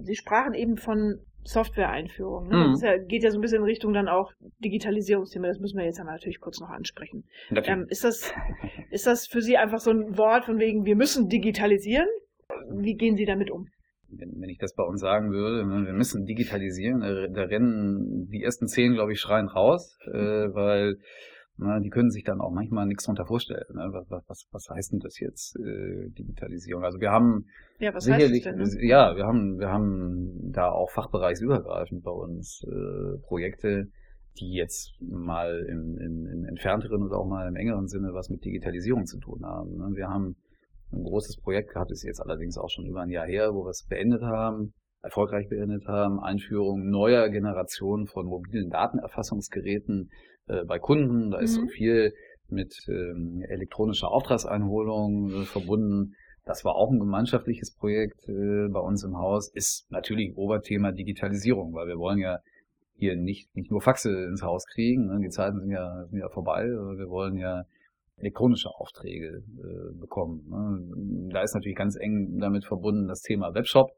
Sie 0.02 0.16
sprachen 0.16 0.54
eben 0.54 0.76
von 0.76 1.20
Software-Einführung. 1.44 2.48
Ne? 2.48 2.56
Mhm. 2.56 2.72
Das 2.72 2.82
ja, 2.82 2.98
geht 2.98 3.22
ja 3.22 3.30
so 3.30 3.38
ein 3.38 3.40
bisschen 3.40 3.58
in 3.58 3.64
Richtung 3.64 3.92
dann 3.92 4.08
auch 4.08 4.32
Digitalisierungsthema. 4.58 5.46
Das 5.46 5.60
müssen 5.60 5.78
wir 5.78 5.84
jetzt 5.84 6.00
einmal 6.00 6.16
natürlich 6.16 6.40
kurz 6.40 6.60
noch 6.60 6.70
ansprechen. 6.70 7.24
Ähm, 7.50 7.86
ist, 7.88 8.02
das, 8.02 8.32
ist 8.90 9.06
das 9.06 9.26
für 9.28 9.40
Sie 9.40 9.56
einfach 9.56 9.78
so 9.78 9.90
ein 9.90 10.18
Wort 10.18 10.44
von 10.44 10.58
wegen, 10.58 10.84
wir 10.84 10.96
müssen 10.96 11.28
digitalisieren? 11.28 12.08
Wie 12.72 12.94
gehen 12.94 13.16
Sie 13.16 13.24
damit 13.24 13.50
um? 13.50 13.68
Wenn, 14.12 14.40
wenn 14.40 14.48
ich 14.48 14.58
das 14.58 14.74
bei 14.74 14.84
uns 14.84 15.00
sagen 15.00 15.30
würde, 15.30 15.66
wir 15.66 15.92
müssen 15.92 16.24
digitalisieren, 16.24 17.00
da 17.00 17.42
rennen 17.42 18.28
die 18.30 18.42
ersten 18.42 18.66
zehn, 18.66 18.94
glaube 18.94 19.12
ich, 19.12 19.20
schreien 19.20 19.48
raus, 19.48 19.98
äh, 20.06 20.52
weil 20.54 20.96
na, 21.62 21.78
die 21.78 21.90
können 21.90 22.10
sich 22.10 22.24
dann 22.24 22.40
auch 22.40 22.50
manchmal 22.50 22.86
nichts 22.86 23.04
darunter 23.04 23.26
vorstellen. 23.26 23.66
Ne? 23.74 23.90
Was, 24.08 24.22
was, 24.26 24.48
was 24.50 24.68
heißt 24.70 24.92
denn 24.92 25.00
das 25.00 25.20
jetzt, 25.20 25.56
äh, 25.58 26.08
Digitalisierung? 26.10 26.84
Also 26.84 27.00
wir 27.00 27.10
haben 27.10 27.46
ja, 27.78 27.92
was 27.94 28.04
sicherlich, 28.04 28.44
denn, 28.44 28.56
ne? 28.56 28.68
ja, 28.80 29.14
wir 29.14 29.24
haben, 29.24 29.58
wir 29.58 29.68
haben 29.68 30.52
da 30.52 30.70
auch 30.70 30.90
fachbereichsübergreifend 30.90 32.02
bei 32.02 32.10
uns 32.10 32.64
äh, 32.66 33.18
Projekte, 33.26 33.88
die 34.38 34.54
jetzt 34.54 34.94
mal 35.02 35.66
im, 35.68 35.98
im, 35.98 36.26
im 36.26 36.44
entfernteren 36.46 37.02
oder 37.02 37.18
auch 37.18 37.26
mal 37.26 37.46
im 37.46 37.56
engeren 37.56 37.88
Sinne 37.88 38.14
was 38.14 38.30
mit 38.30 38.42
Digitalisierung 38.44 39.04
zu 39.04 39.18
tun 39.18 39.44
haben. 39.44 39.76
Ne? 39.76 39.96
Wir 39.96 40.08
haben 40.08 40.36
ein 40.92 41.04
großes 41.04 41.40
Projekt 41.40 41.72
gehabt, 41.72 41.90
ist 41.90 42.02
jetzt 42.02 42.20
allerdings 42.20 42.58
auch 42.58 42.68
schon 42.68 42.86
über 42.86 43.02
ein 43.02 43.10
Jahr 43.10 43.26
her, 43.26 43.54
wo 43.54 43.64
wir 43.64 43.70
es 43.70 43.86
beendet 43.88 44.22
haben, 44.22 44.74
erfolgreich 45.02 45.48
beendet 45.48 45.86
haben, 45.86 46.20
Einführung 46.20 46.90
neuer 46.90 47.28
Generationen 47.28 48.06
von 48.06 48.26
mobilen 48.26 48.70
Datenerfassungsgeräten 48.70 50.10
äh, 50.46 50.64
bei 50.64 50.78
Kunden. 50.78 51.30
Da 51.30 51.38
ist 51.38 51.56
mhm. 51.56 51.62
so 51.62 51.66
viel 51.68 52.12
mit 52.48 52.74
ähm, 52.88 53.44
elektronischer 53.48 54.10
Auftragseinholung 54.10 55.30
äh, 55.30 55.44
verbunden. 55.44 56.14
Das 56.44 56.64
war 56.64 56.74
auch 56.74 56.90
ein 56.90 56.98
gemeinschaftliches 56.98 57.74
Projekt 57.76 58.28
äh, 58.28 58.68
bei 58.68 58.80
uns 58.80 59.04
im 59.04 59.16
Haus. 59.16 59.50
Ist 59.52 59.86
natürlich 59.90 60.36
Oberthema 60.36 60.92
Digitalisierung, 60.92 61.72
weil 61.74 61.86
wir 61.86 61.98
wollen 61.98 62.18
ja 62.18 62.38
hier 62.94 63.16
nicht, 63.16 63.54
nicht 63.54 63.70
nur 63.70 63.80
Faxe 63.80 64.10
ins 64.24 64.42
Haus 64.42 64.66
kriegen. 64.66 65.06
Ne? 65.06 65.20
Die 65.22 65.30
Zeiten 65.30 65.60
sind 65.60 65.70
ja, 65.70 66.06
sind 66.06 66.18
ja 66.18 66.28
vorbei. 66.28 66.64
Wir 66.64 67.08
wollen 67.08 67.36
ja 67.36 67.64
elektronische 68.20 68.68
Aufträge 68.68 69.42
äh, 69.42 69.98
bekommen. 69.98 70.46
Ne? 70.48 71.30
Da 71.32 71.42
ist 71.42 71.54
natürlich 71.54 71.76
ganz 71.76 71.96
eng 71.96 72.38
damit 72.38 72.64
verbunden 72.64 73.08
das 73.08 73.22
Thema 73.22 73.54
Webshop. 73.54 73.90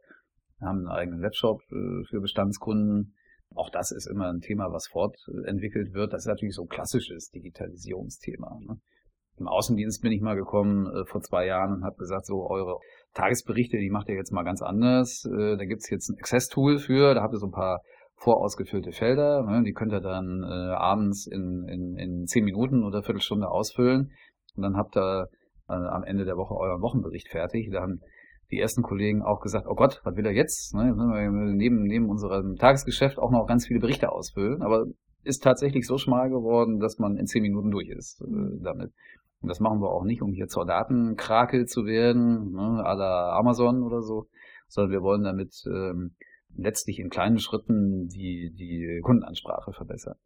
Wir 0.59 0.69
haben 0.69 0.79
einen 0.79 0.89
eigenen 0.89 1.23
Webshop 1.23 1.61
äh, 1.71 2.05
für 2.09 2.21
Bestandskunden. 2.21 3.15
Auch 3.55 3.71
das 3.71 3.91
ist 3.91 4.07
immer 4.07 4.33
ein 4.33 4.41
Thema, 4.41 4.73
was 4.73 4.87
fortentwickelt 4.87 5.93
wird. 5.93 6.13
Das 6.13 6.23
ist 6.23 6.29
natürlich 6.29 6.55
so 6.55 6.63
ein 6.63 6.69
klassisches 6.69 7.31
Digitalisierungsthema. 7.31 8.59
Ne? 8.67 8.79
im 9.39 9.49
Außendienst 9.49 10.03
bin 10.03 10.13
ich 10.13 10.21
mal 10.21 10.37
gekommen 10.37 10.87
äh, 10.87 11.05
vor 11.07 11.21
zwei 11.23 11.47
Jahren 11.47 11.73
und 11.73 11.85
habe 11.85 11.97
gesagt, 11.97 12.27
so 12.27 12.49
eure 12.49 12.79
Tagesberichte, 13.15 13.79
die 13.79 13.91
macht 13.91 14.09
ihr 14.09 14.15
jetzt 14.15 14.33
mal 14.33 14.45
ganz 14.45 14.63
anders. 14.63 15.25
Äh, 15.25 15.57
da 15.57 15.65
gibt's 15.65 15.91
jetzt 15.91 16.09
ein 16.09 16.19
Access-Tool 16.19 16.79
für, 16.79 17.15
da 17.15 17.23
habt 17.23 17.35
ihr 17.35 17.39
so 17.39 17.47
ein 17.47 17.53
paar 17.53 17.83
vorausgefüllte 18.16 18.92
Felder, 18.92 19.42
ne, 19.42 19.62
die 19.64 19.72
könnt 19.72 19.92
ihr 19.92 20.01
dann 20.01 20.42
äh, 20.42 20.75
abends 20.75 21.27
in, 21.27 21.66
in, 21.68 21.96
in 21.96 22.27
zehn 22.27 22.44
Minuten 22.44 22.85
oder 22.85 23.03
Viertelstunde 23.03 23.48
ausfüllen 23.51 24.12
und 24.57 24.62
dann 24.62 24.77
habt 24.77 24.96
ihr 24.96 25.29
äh, 25.68 25.72
am 25.72 26.05
Ende 26.05 26.25
der 26.25 26.37
Woche 26.37 26.55
euren 26.55 26.83
Wochenbericht 26.83 27.29
fertig. 27.29 27.70
Da 27.72 27.81
haben 27.83 28.01
die 28.51 28.61
ersten 28.61 28.83
Kollegen 28.83 29.22
auch 29.22 29.40
gesagt, 29.40 29.66
oh 29.66 29.75
Gott, 29.75 30.01
was 30.05 30.14
will 30.14 30.27
er 30.27 30.33
jetzt? 30.33 30.75
Ne, 30.75 30.94
neben, 31.55 31.83
neben 31.83 32.09
unserem 32.11 32.57
Tagesgeschäft 32.57 33.18
auch 33.18 33.31
noch 33.31 33.46
ganz 33.46 33.66
viele 33.66 33.81
Berichte 33.81 34.12
ausfüllen, 34.12 34.62
aber 34.62 34.85
ist 35.25 35.42
tatsächlich 35.42 35.87
so 35.87 35.98
schmal 35.98 36.29
geworden, 36.31 36.79
dass 36.79 36.98
man 36.98 37.16
in 37.16 37.27
zehn 37.27 37.42
Minuten 37.42 37.70
durch 37.70 37.88
ist 37.88 38.20
äh, 38.22 38.62
damit. 38.62 38.92
Und 39.40 39.48
das 39.48 39.59
machen 39.59 39.81
wir 39.81 39.90
auch 39.90 40.05
nicht, 40.05 40.22
um 40.22 40.33
hier 40.33 40.46
zur 40.46 40.66
Datenkrakel 40.66 41.66
zu 41.66 41.85
werden, 41.85 42.53
ne, 42.53 42.85
à 42.85 42.94
la 42.94 43.37
Amazon 43.37 43.83
oder 43.83 44.03
so, 44.03 44.27
sondern 44.68 44.92
wir 44.92 45.03
wollen 45.03 45.25
damit 45.25 45.53
ähm, 45.66 46.14
letztlich 46.57 46.99
in 46.99 47.11
kleinen 47.11 47.38
Schritten 47.38 48.09
die, 48.09 48.53
die 48.55 49.01
Kundenansprache 49.03 49.73
verbessern. 49.73 50.17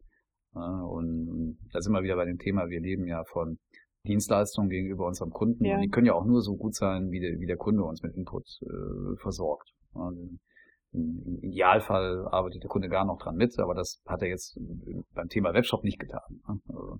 Ja, 0.55 0.83
und 0.83 1.57
da 1.71 1.81
sind 1.81 1.93
wir 1.93 2.03
wieder 2.03 2.15
bei 2.15 2.25
dem 2.25 2.37
Thema, 2.37 2.69
wir 2.69 2.79
leben 2.79 3.05
ja 3.07 3.23
von 3.25 3.59
Dienstleistungen 4.07 4.69
gegenüber 4.69 5.05
unserem 5.05 5.31
Kunden 5.31 5.65
ja. 5.65 5.75
und 5.75 5.81
die 5.81 5.89
können 5.89 6.07
ja 6.07 6.13
auch 6.13 6.25
nur 6.25 6.41
so 6.41 6.55
gut 6.55 6.75
sein, 6.75 7.11
wie 7.11 7.19
der, 7.19 7.39
wie 7.39 7.45
der 7.45 7.57
Kunde 7.57 7.83
uns 7.83 8.01
mit 8.01 8.15
Input 8.15 8.45
äh, 8.61 9.17
versorgt. 9.21 9.69
Ja, 9.93 10.11
Im 10.93 11.39
Idealfall 11.41 12.27
arbeitet 12.29 12.63
der 12.63 12.69
Kunde 12.69 12.87
gar 12.87 13.05
noch 13.05 13.17
dran 13.17 13.35
mit, 13.35 13.57
aber 13.59 13.75
das 13.75 14.01
hat 14.07 14.21
er 14.21 14.29
jetzt 14.29 14.57
beim 15.13 15.27
Thema 15.27 15.53
Webshop 15.53 15.83
nicht 15.83 15.99
getan. 15.99 16.41
Also, 16.45 16.99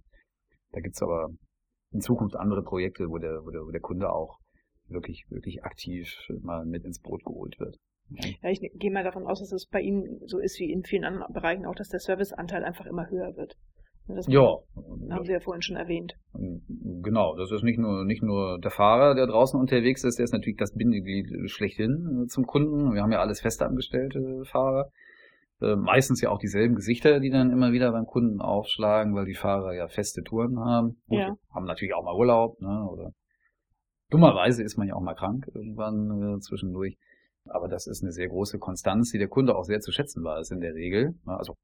da 0.71 0.81
gibt's 0.81 1.01
aber 1.01 1.29
in 1.91 2.01
Zukunft 2.01 2.35
andere 2.35 2.63
Projekte, 2.63 3.09
wo 3.09 3.17
der, 3.17 3.43
wo 3.43 3.49
der, 3.49 3.61
wo 3.61 3.71
der 3.71 3.81
Kunde 3.81 4.11
auch 4.11 4.39
wirklich, 4.87 5.25
wirklich 5.29 5.63
aktiv 5.63 6.13
mal 6.41 6.65
mit 6.65 6.83
ins 6.83 6.99
Boot 6.99 7.23
geholt 7.23 7.57
wird. 7.59 7.77
Ja, 8.09 8.49
ich 8.49 8.61
gehe 8.75 8.91
mal 8.91 9.03
davon 9.03 9.25
aus, 9.25 9.39
dass 9.39 9.51
es 9.51 9.67
bei 9.67 9.81
Ihnen 9.81 10.21
so 10.25 10.39
ist 10.39 10.59
wie 10.59 10.71
in 10.71 10.83
vielen 10.83 11.03
anderen 11.03 11.33
Bereichen 11.33 11.65
auch, 11.65 11.75
dass 11.75 11.89
der 11.89 11.99
Serviceanteil 11.99 12.63
einfach 12.63 12.85
immer 12.85 13.09
höher 13.09 13.35
wird. 13.35 13.57
Das 14.07 14.25
ja. 14.27 14.57
Haben 15.09 15.25
Sie 15.25 15.33
ja 15.33 15.39
vorhin 15.41 15.61
schon 15.61 15.75
erwähnt. 15.75 16.13
Genau, 16.33 17.35
das 17.35 17.51
ist 17.51 17.63
nicht 17.63 17.77
nur, 17.77 18.05
nicht 18.05 18.23
nur 18.23 18.57
der 18.59 18.71
Fahrer, 18.71 19.15
der 19.15 19.27
draußen 19.27 19.59
unterwegs 19.59 20.05
ist, 20.05 20.17
der 20.17 20.23
ist 20.23 20.31
natürlich 20.31 20.57
das 20.57 20.73
Bindeglied 20.73 21.49
schlechthin 21.49 22.25
zum 22.29 22.45
Kunden. 22.45 22.93
Wir 22.93 23.01
haben 23.01 23.11
ja 23.11 23.19
alles 23.19 23.41
festangestellte 23.41 24.43
Fahrer. 24.45 24.89
Äh, 25.59 25.75
meistens 25.75 26.21
ja 26.21 26.29
auch 26.29 26.39
dieselben 26.39 26.75
Gesichter, 26.75 27.19
die 27.19 27.31
dann 27.31 27.51
immer 27.51 27.71
wieder 27.71 27.91
beim 27.91 28.05
Kunden 28.05 28.41
aufschlagen, 28.41 29.15
weil 29.15 29.25
die 29.25 29.33
Fahrer 29.33 29.73
ja 29.73 29.87
feste 29.87 30.21
Touren 30.21 30.59
haben. 30.59 31.01
Gut, 31.07 31.19
ja. 31.19 31.35
Haben 31.53 31.65
natürlich 31.65 31.95
auch 31.95 32.03
mal 32.03 32.15
Urlaub, 32.15 32.61
ne, 32.61 32.87
oder 32.89 33.11
dummerweise 34.09 34.63
ist 34.63 34.77
man 34.77 34.87
ja 34.87 34.93
auch 34.93 35.01
mal 35.01 35.15
krank 35.15 35.47
irgendwann 35.53 36.35
äh, 36.35 36.39
zwischendurch. 36.39 36.97
Aber 37.49 37.67
das 37.67 37.87
ist 37.87 38.03
eine 38.03 38.11
sehr 38.11 38.27
große 38.27 38.59
Konstanz, 38.59 39.11
die 39.11 39.17
der 39.17 39.27
Kunde 39.27 39.55
auch 39.55 39.63
sehr 39.63 39.79
zu 39.79 39.91
schätzen 39.91 40.23
weiß 40.23 40.51
in 40.51 40.59
der 40.59 40.73
Regel. 40.73 41.15
Ne, 41.25 41.37
also, 41.37 41.55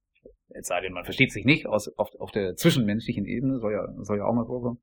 es 0.49 0.67
sei 0.67 0.81
denn, 0.81 0.93
man 0.93 1.03
versteht 1.03 1.31
sich 1.31 1.45
nicht 1.45 1.67
aus, 1.67 1.89
auf, 1.97 2.09
auf 2.19 2.31
der 2.31 2.55
zwischenmenschlichen 2.55 3.25
Ebene, 3.25 3.59
soll 3.59 3.73
ja, 3.73 3.87
soll 4.03 4.17
ja 4.17 4.25
auch 4.25 4.33
mal 4.33 4.45
vorkommen. 4.45 4.79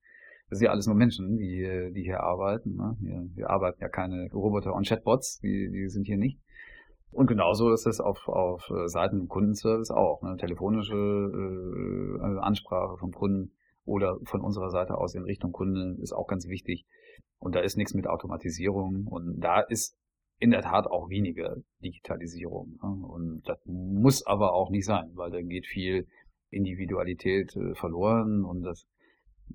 Das 0.48 0.58
sind 0.58 0.66
ja 0.66 0.72
alles 0.72 0.86
nur 0.86 0.96
Menschen, 0.96 1.36
die, 1.36 1.92
die 1.94 2.02
hier 2.02 2.20
arbeiten. 2.20 2.74
Ne? 2.74 2.96
Wir, 3.00 3.22
wir 3.34 3.50
arbeiten 3.50 3.80
ja 3.80 3.88
keine 3.88 4.28
Roboter 4.32 4.74
und 4.74 4.86
Chatbots, 4.86 5.38
die, 5.38 5.70
die 5.72 5.88
sind 5.88 6.06
hier 6.06 6.16
nicht. 6.16 6.40
Und 7.12 7.26
genauso 7.26 7.72
ist 7.72 7.86
es 7.86 8.00
auf, 8.00 8.26
auf 8.28 8.68
äh, 8.70 8.88
Seiten 8.88 9.28
Kundenservice 9.28 9.90
auch. 9.90 10.22
Ne? 10.22 10.36
Telefonische 10.38 10.94
äh, 10.94 12.38
Ansprache 12.40 12.96
vom 12.98 13.12
Kunden 13.12 13.52
oder 13.84 14.18
von 14.24 14.40
unserer 14.40 14.70
Seite 14.70 14.96
aus 14.96 15.14
in 15.14 15.24
Richtung 15.24 15.52
Kunde 15.52 15.96
ist 16.00 16.12
auch 16.12 16.26
ganz 16.26 16.46
wichtig. 16.48 16.86
Und 17.38 17.54
da 17.54 17.60
ist 17.60 17.76
nichts 17.76 17.94
mit 17.94 18.06
Automatisierung. 18.06 19.06
Und 19.06 19.40
da 19.40 19.60
ist 19.60 19.96
in 20.40 20.50
der 20.50 20.62
Tat 20.62 20.86
auch 20.86 21.08
weniger 21.10 21.56
Digitalisierung. 21.84 22.78
Ne? 22.82 23.06
Und 23.06 23.42
das 23.44 23.58
muss 23.66 24.26
aber 24.26 24.54
auch 24.54 24.70
nicht 24.70 24.86
sein, 24.86 25.10
weil 25.14 25.30
da 25.30 25.40
geht 25.40 25.66
viel 25.66 26.08
Individualität 26.50 27.54
äh, 27.54 27.74
verloren 27.74 28.44
und 28.44 28.62
das 28.62 28.86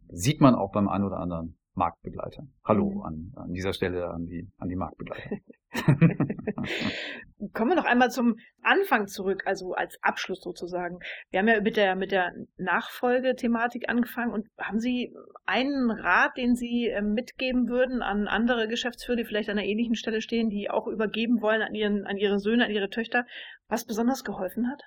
sieht 0.10 0.40
man 0.42 0.56
auch 0.56 0.72
beim 0.72 0.88
einen 0.88 1.04
oder 1.04 1.18
anderen 1.18 1.58
Marktbegleiter. 1.74 2.48
Hallo 2.64 2.92
mhm. 2.92 3.02
an, 3.02 3.32
an 3.36 3.54
dieser 3.54 3.74
Stelle 3.74 4.10
an 4.10 4.28
die, 4.28 4.48
an 4.58 4.70
die 4.70 4.76
Marktbegleiter. 4.76 5.38
Kommen 7.54 7.72
wir 7.72 7.76
noch 7.76 7.86
einmal 7.86 8.12
zum 8.12 8.38
Anfang 8.62 9.08
zurück, 9.08 9.44
also 9.46 9.74
als 9.74 9.98
Abschluss 10.02 10.42
sozusagen. 10.42 11.00
Wir 11.30 11.40
haben 11.40 11.48
ja 11.48 11.62
mit 11.62 11.78
der, 11.78 11.96
mit 11.96 12.12
der 12.12 12.34
Nachfolgethematik 12.58 13.90
angefangen 13.90 14.32
und 14.32 14.48
haben 14.58 14.80
Sie 14.80 15.14
einen 15.46 15.92
Rat, 15.92 16.38
den 16.38 16.56
Sie 16.56 16.88
ähm, 16.88 17.14
mitgeben 17.14 17.68
würden 17.68 18.02
an 18.02 18.28
andere 18.28 18.68
Geschäftsführer, 18.68 19.18
die 19.18 19.26
vielleicht 19.26 19.50
an 19.50 19.58
einer 19.58 19.68
ähnlichen 19.68 19.96
Stelle 19.96 20.22
stehen, 20.22 20.50
die 20.50 20.70
auch 20.70 20.88
übergeben 20.88 21.42
wollen 21.42 21.62
an, 21.62 21.76
ihren, 21.76 22.06
an 22.06 22.18
ihre 22.18 22.40
Söhne, 22.40 22.66
an 22.66 22.72
ihre 22.72 22.90
Töchter, 22.90 23.26
was 23.68 23.86
besonders 23.86 24.24
geholfen 24.24 24.70
hat? 24.70 24.82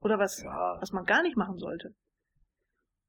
Oder 0.00 0.18
was, 0.18 0.42
ja. 0.42 0.76
was 0.80 0.92
man 0.92 1.04
gar 1.04 1.22
nicht 1.22 1.36
machen 1.36 1.58
sollte? 1.58 1.94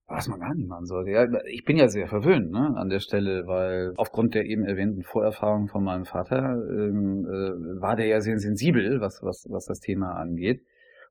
Was 0.07 0.27
man 0.27 0.39
gar 0.39 0.53
nicht 0.53 0.67
machen 0.67 0.85
sollte. 0.85 1.11
Ja, 1.11 1.25
ich 1.45 1.63
bin 1.63 1.77
ja 1.77 1.87
sehr 1.87 2.07
verwöhnt 2.07 2.51
ne, 2.51 2.75
an 2.75 2.89
der 2.89 2.99
Stelle, 2.99 3.47
weil 3.47 3.93
aufgrund 3.95 4.35
der 4.35 4.45
eben 4.45 4.65
erwähnten 4.65 5.01
Vorerfahrung 5.01 5.69
von 5.69 5.83
meinem 5.83 6.05
Vater 6.05 6.55
ähm, 6.69 7.25
äh, 7.25 7.81
war 7.81 7.95
der 7.95 8.07
ja 8.07 8.19
sehr 8.19 8.37
sensibel, 8.37 8.99
was, 8.99 9.21
was, 9.23 9.45
was 9.49 9.65
das 9.65 9.79
Thema 9.79 10.13
angeht. 10.13 10.61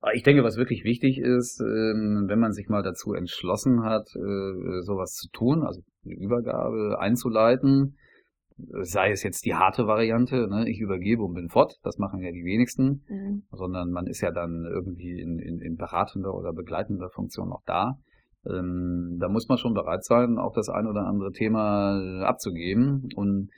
Aber 0.03 0.15
ich 0.15 0.23
denke, 0.23 0.45
was 0.45 0.57
wirklich 0.57 0.85
wichtig 0.85 1.19
ist, 1.19 1.61
ähm, 1.61 2.25
wenn 2.29 2.39
man 2.39 2.53
sich 2.53 2.69
mal 2.69 2.83
dazu 2.83 3.15
entschlossen 3.15 3.83
hat, 3.83 4.09
äh, 4.15 4.83
sowas 4.83 5.15
zu 5.15 5.31
tun, 5.31 5.63
also 5.63 5.81
eine 6.05 6.15
Übergabe 6.15 6.99
einzuleiten, 6.99 7.97
sei 8.83 9.11
es 9.11 9.23
jetzt 9.23 9.47
die 9.47 9.55
harte 9.55 9.87
Variante, 9.87 10.49
ne, 10.49 10.69
ich 10.69 10.81
übergebe 10.81 11.23
und 11.23 11.35
bin 11.35 11.49
fort, 11.49 11.79
das 11.83 11.99
machen 11.99 12.21
ja 12.21 12.31
die 12.31 12.45
wenigsten, 12.45 13.05
mhm. 13.09 13.43
sondern 13.51 13.91
man 13.91 14.07
ist 14.07 14.21
ja 14.21 14.31
dann 14.31 14.65
irgendwie 14.71 15.19
in, 15.21 15.39
in, 15.39 15.61
in 15.61 15.77
beratender 15.77 16.35
oder 16.35 16.53
begleitender 16.53 17.09
Funktion 17.09 17.53
auch 17.53 17.63
da 17.65 17.97
ähm, 18.47 19.19
da 19.21 19.29
muss 19.29 19.49
man 19.49 19.59
schon 19.59 19.75
bereit 19.75 20.05
sein, 20.05 20.39
auch 20.39 20.53
das 20.53 20.69
ein 20.69 20.87
oder 20.87 21.07
andere 21.07 21.33
Thema 21.33 22.25
abzugeben 22.25 23.09
und 23.15 23.51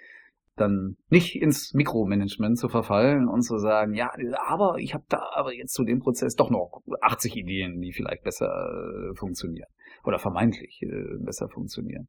dann 0.57 0.97
nicht 1.09 1.35
ins 1.35 1.75
Mikromanagement 1.75 2.59
zu 2.59 2.68
verfallen 2.68 3.29
und 3.29 3.42
zu 3.42 3.59
sagen, 3.59 3.94
ja, 3.94 4.11
aber 4.47 4.77
ich 4.79 4.94
habe 4.94 5.05
da 5.09 5.20
aber 5.35 5.53
jetzt 5.53 5.75
zu 5.75 5.85
dem 5.85 5.99
Prozess 5.99 6.37
doch 6.37 6.51
noch 6.51 6.81
80 7.01 7.37
Ideen, 7.37 7.81
die 7.81 7.92
vielleicht 7.92 8.23
besser 8.23 8.47
äh, 8.47 9.14
funktionieren 9.16 9.68
oder 10.05 10.18
vermeintlich 10.18 10.81
äh, 10.83 11.25
besser 11.25 11.49
funktionieren. 11.49 12.09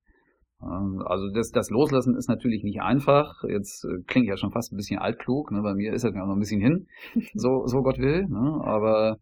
Also 0.59 1.29
das, 1.33 1.51
das 1.51 1.69
Loslassen 1.69 2.15
ist 2.15 2.29
natürlich 2.29 2.63
nicht 2.63 2.81
einfach. 2.81 3.43
Jetzt 3.47 3.83
äh, 3.83 4.01
klinge 4.07 4.25
ich 4.25 4.29
ja 4.29 4.37
schon 4.37 4.51
fast 4.51 4.71
ein 4.71 4.77
bisschen 4.77 4.99
altklug. 4.99 5.51
Ne? 5.51 5.61
Bei 5.61 5.73
mir 5.73 5.93
ist 5.93 6.03
das 6.03 6.13
ja 6.13 6.25
noch 6.25 6.33
ein 6.33 6.39
bisschen 6.39 6.61
hin, 6.61 6.87
so, 7.33 7.67
so 7.67 7.81
Gott 7.81 7.99
will. 7.99 8.25
Ne? 8.27 8.61
Aber 8.63 9.17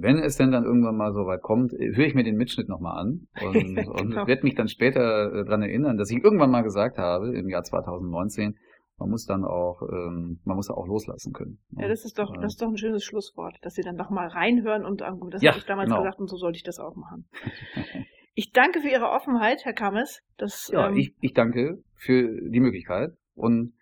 wenn 0.00 0.18
es 0.18 0.36
denn 0.36 0.50
dann 0.50 0.64
irgendwann 0.64 0.96
mal 0.96 1.12
so 1.12 1.26
weit 1.26 1.42
kommt, 1.42 1.72
äh, 1.72 1.94
höre 1.94 2.06
ich 2.06 2.14
mir 2.14 2.24
den 2.24 2.36
Mitschnitt 2.36 2.68
nochmal 2.68 2.98
an 2.98 3.26
und, 3.42 3.74
genau. 3.74 3.92
und 3.92 4.14
werde 4.26 4.42
mich 4.42 4.54
dann 4.54 4.68
später 4.68 5.32
äh, 5.32 5.44
daran 5.44 5.62
erinnern, 5.62 5.96
dass 5.96 6.10
ich 6.10 6.22
irgendwann 6.22 6.50
mal 6.50 6.62
gesagt 6.62 6.98
habe, 6.98 7.34
im 7.36 7.48
Jahr 7.48 7.62
2019, 7.62 8.56
man 8.98 9.10
muss 9.10 9.26
dann 9.26 9.44
auch, 9.44 9.82
ähm, 9.82 10.40
man 10.44 10.56
muss 10.56 10.70
auch 10.70 10.86
loslassen 10.86 11.32
können. 11.32 11.58
Ja, 11.70 11.88
das 11.88 12.04
ist 12.04 12.18
doch, 12.18 12.32
das 12.34 12.54
ist 12.54 12.62
doch 12.62 12.68
ein 12.68 12.76
schönes 12.76 13.04
Schlusswort, 13.04 13.56
dass 13.62 13.74
Sie 13.74 13.82
dann 13.82 13.94
noch 13.94 14.10
mal 14.10 14.26
reinhören 14.26 14.84
und 14.84 15.02
ähm, 15.02 15.30
das 15.30 15.42
ja, 15.42 15.52
habe 15.52 15.60
ich 15.60 15.66
damals 15.66 15.88
genau. 15.88 16.02
gesagt 16.02 16.18
und 16.18 16.28
so 16.28 16.36
sollte 16.36 16.56
ich 16.56 16.64
das 16.64 16.78
auch 16.78 16.96
machen. 16.96 17.28
ich 18.34 18.52
danke 18.52 18.80
für 18.80 18.88
Ihre 18.88 19.10
Offenheit, 19.10 19.64
Herr 19.64 19.72
Kammes. 19.72 20.20
Das, 20.36 20.68
ja, 20.72 20.88
ähm, 20.88 20.96
ich, 20.96 21.14
ich 21.20 21.32
danke 21.32 21.82
für 21.94 22.40
die 22.50 22.60
Möglichkeit 22.60 23.10
und 23.34 23.74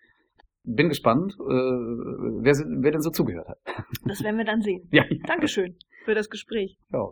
bin 0.67 0.89
gespannt, 0.89 1.33
äh, 1.39 1.43
wer, 1.43 2.53
wer 2.81 2.91
denn 2.91 3.01
so 3.01 3.09
zugehört 3.09 3.47
hat. 3.47 3.57
Das 4.05 4.21
werden 4.23 4.37
wir 4.37 4.45
dann 4.45 4.61
sehen. 4.61 4.87
Ja. 4.91 5.03
Dankeschön 5.25 5.77
für 6.05 6.13
das 6.13 6.29
Gespräch. 6.29 6.77
Ja. 6.91 7.09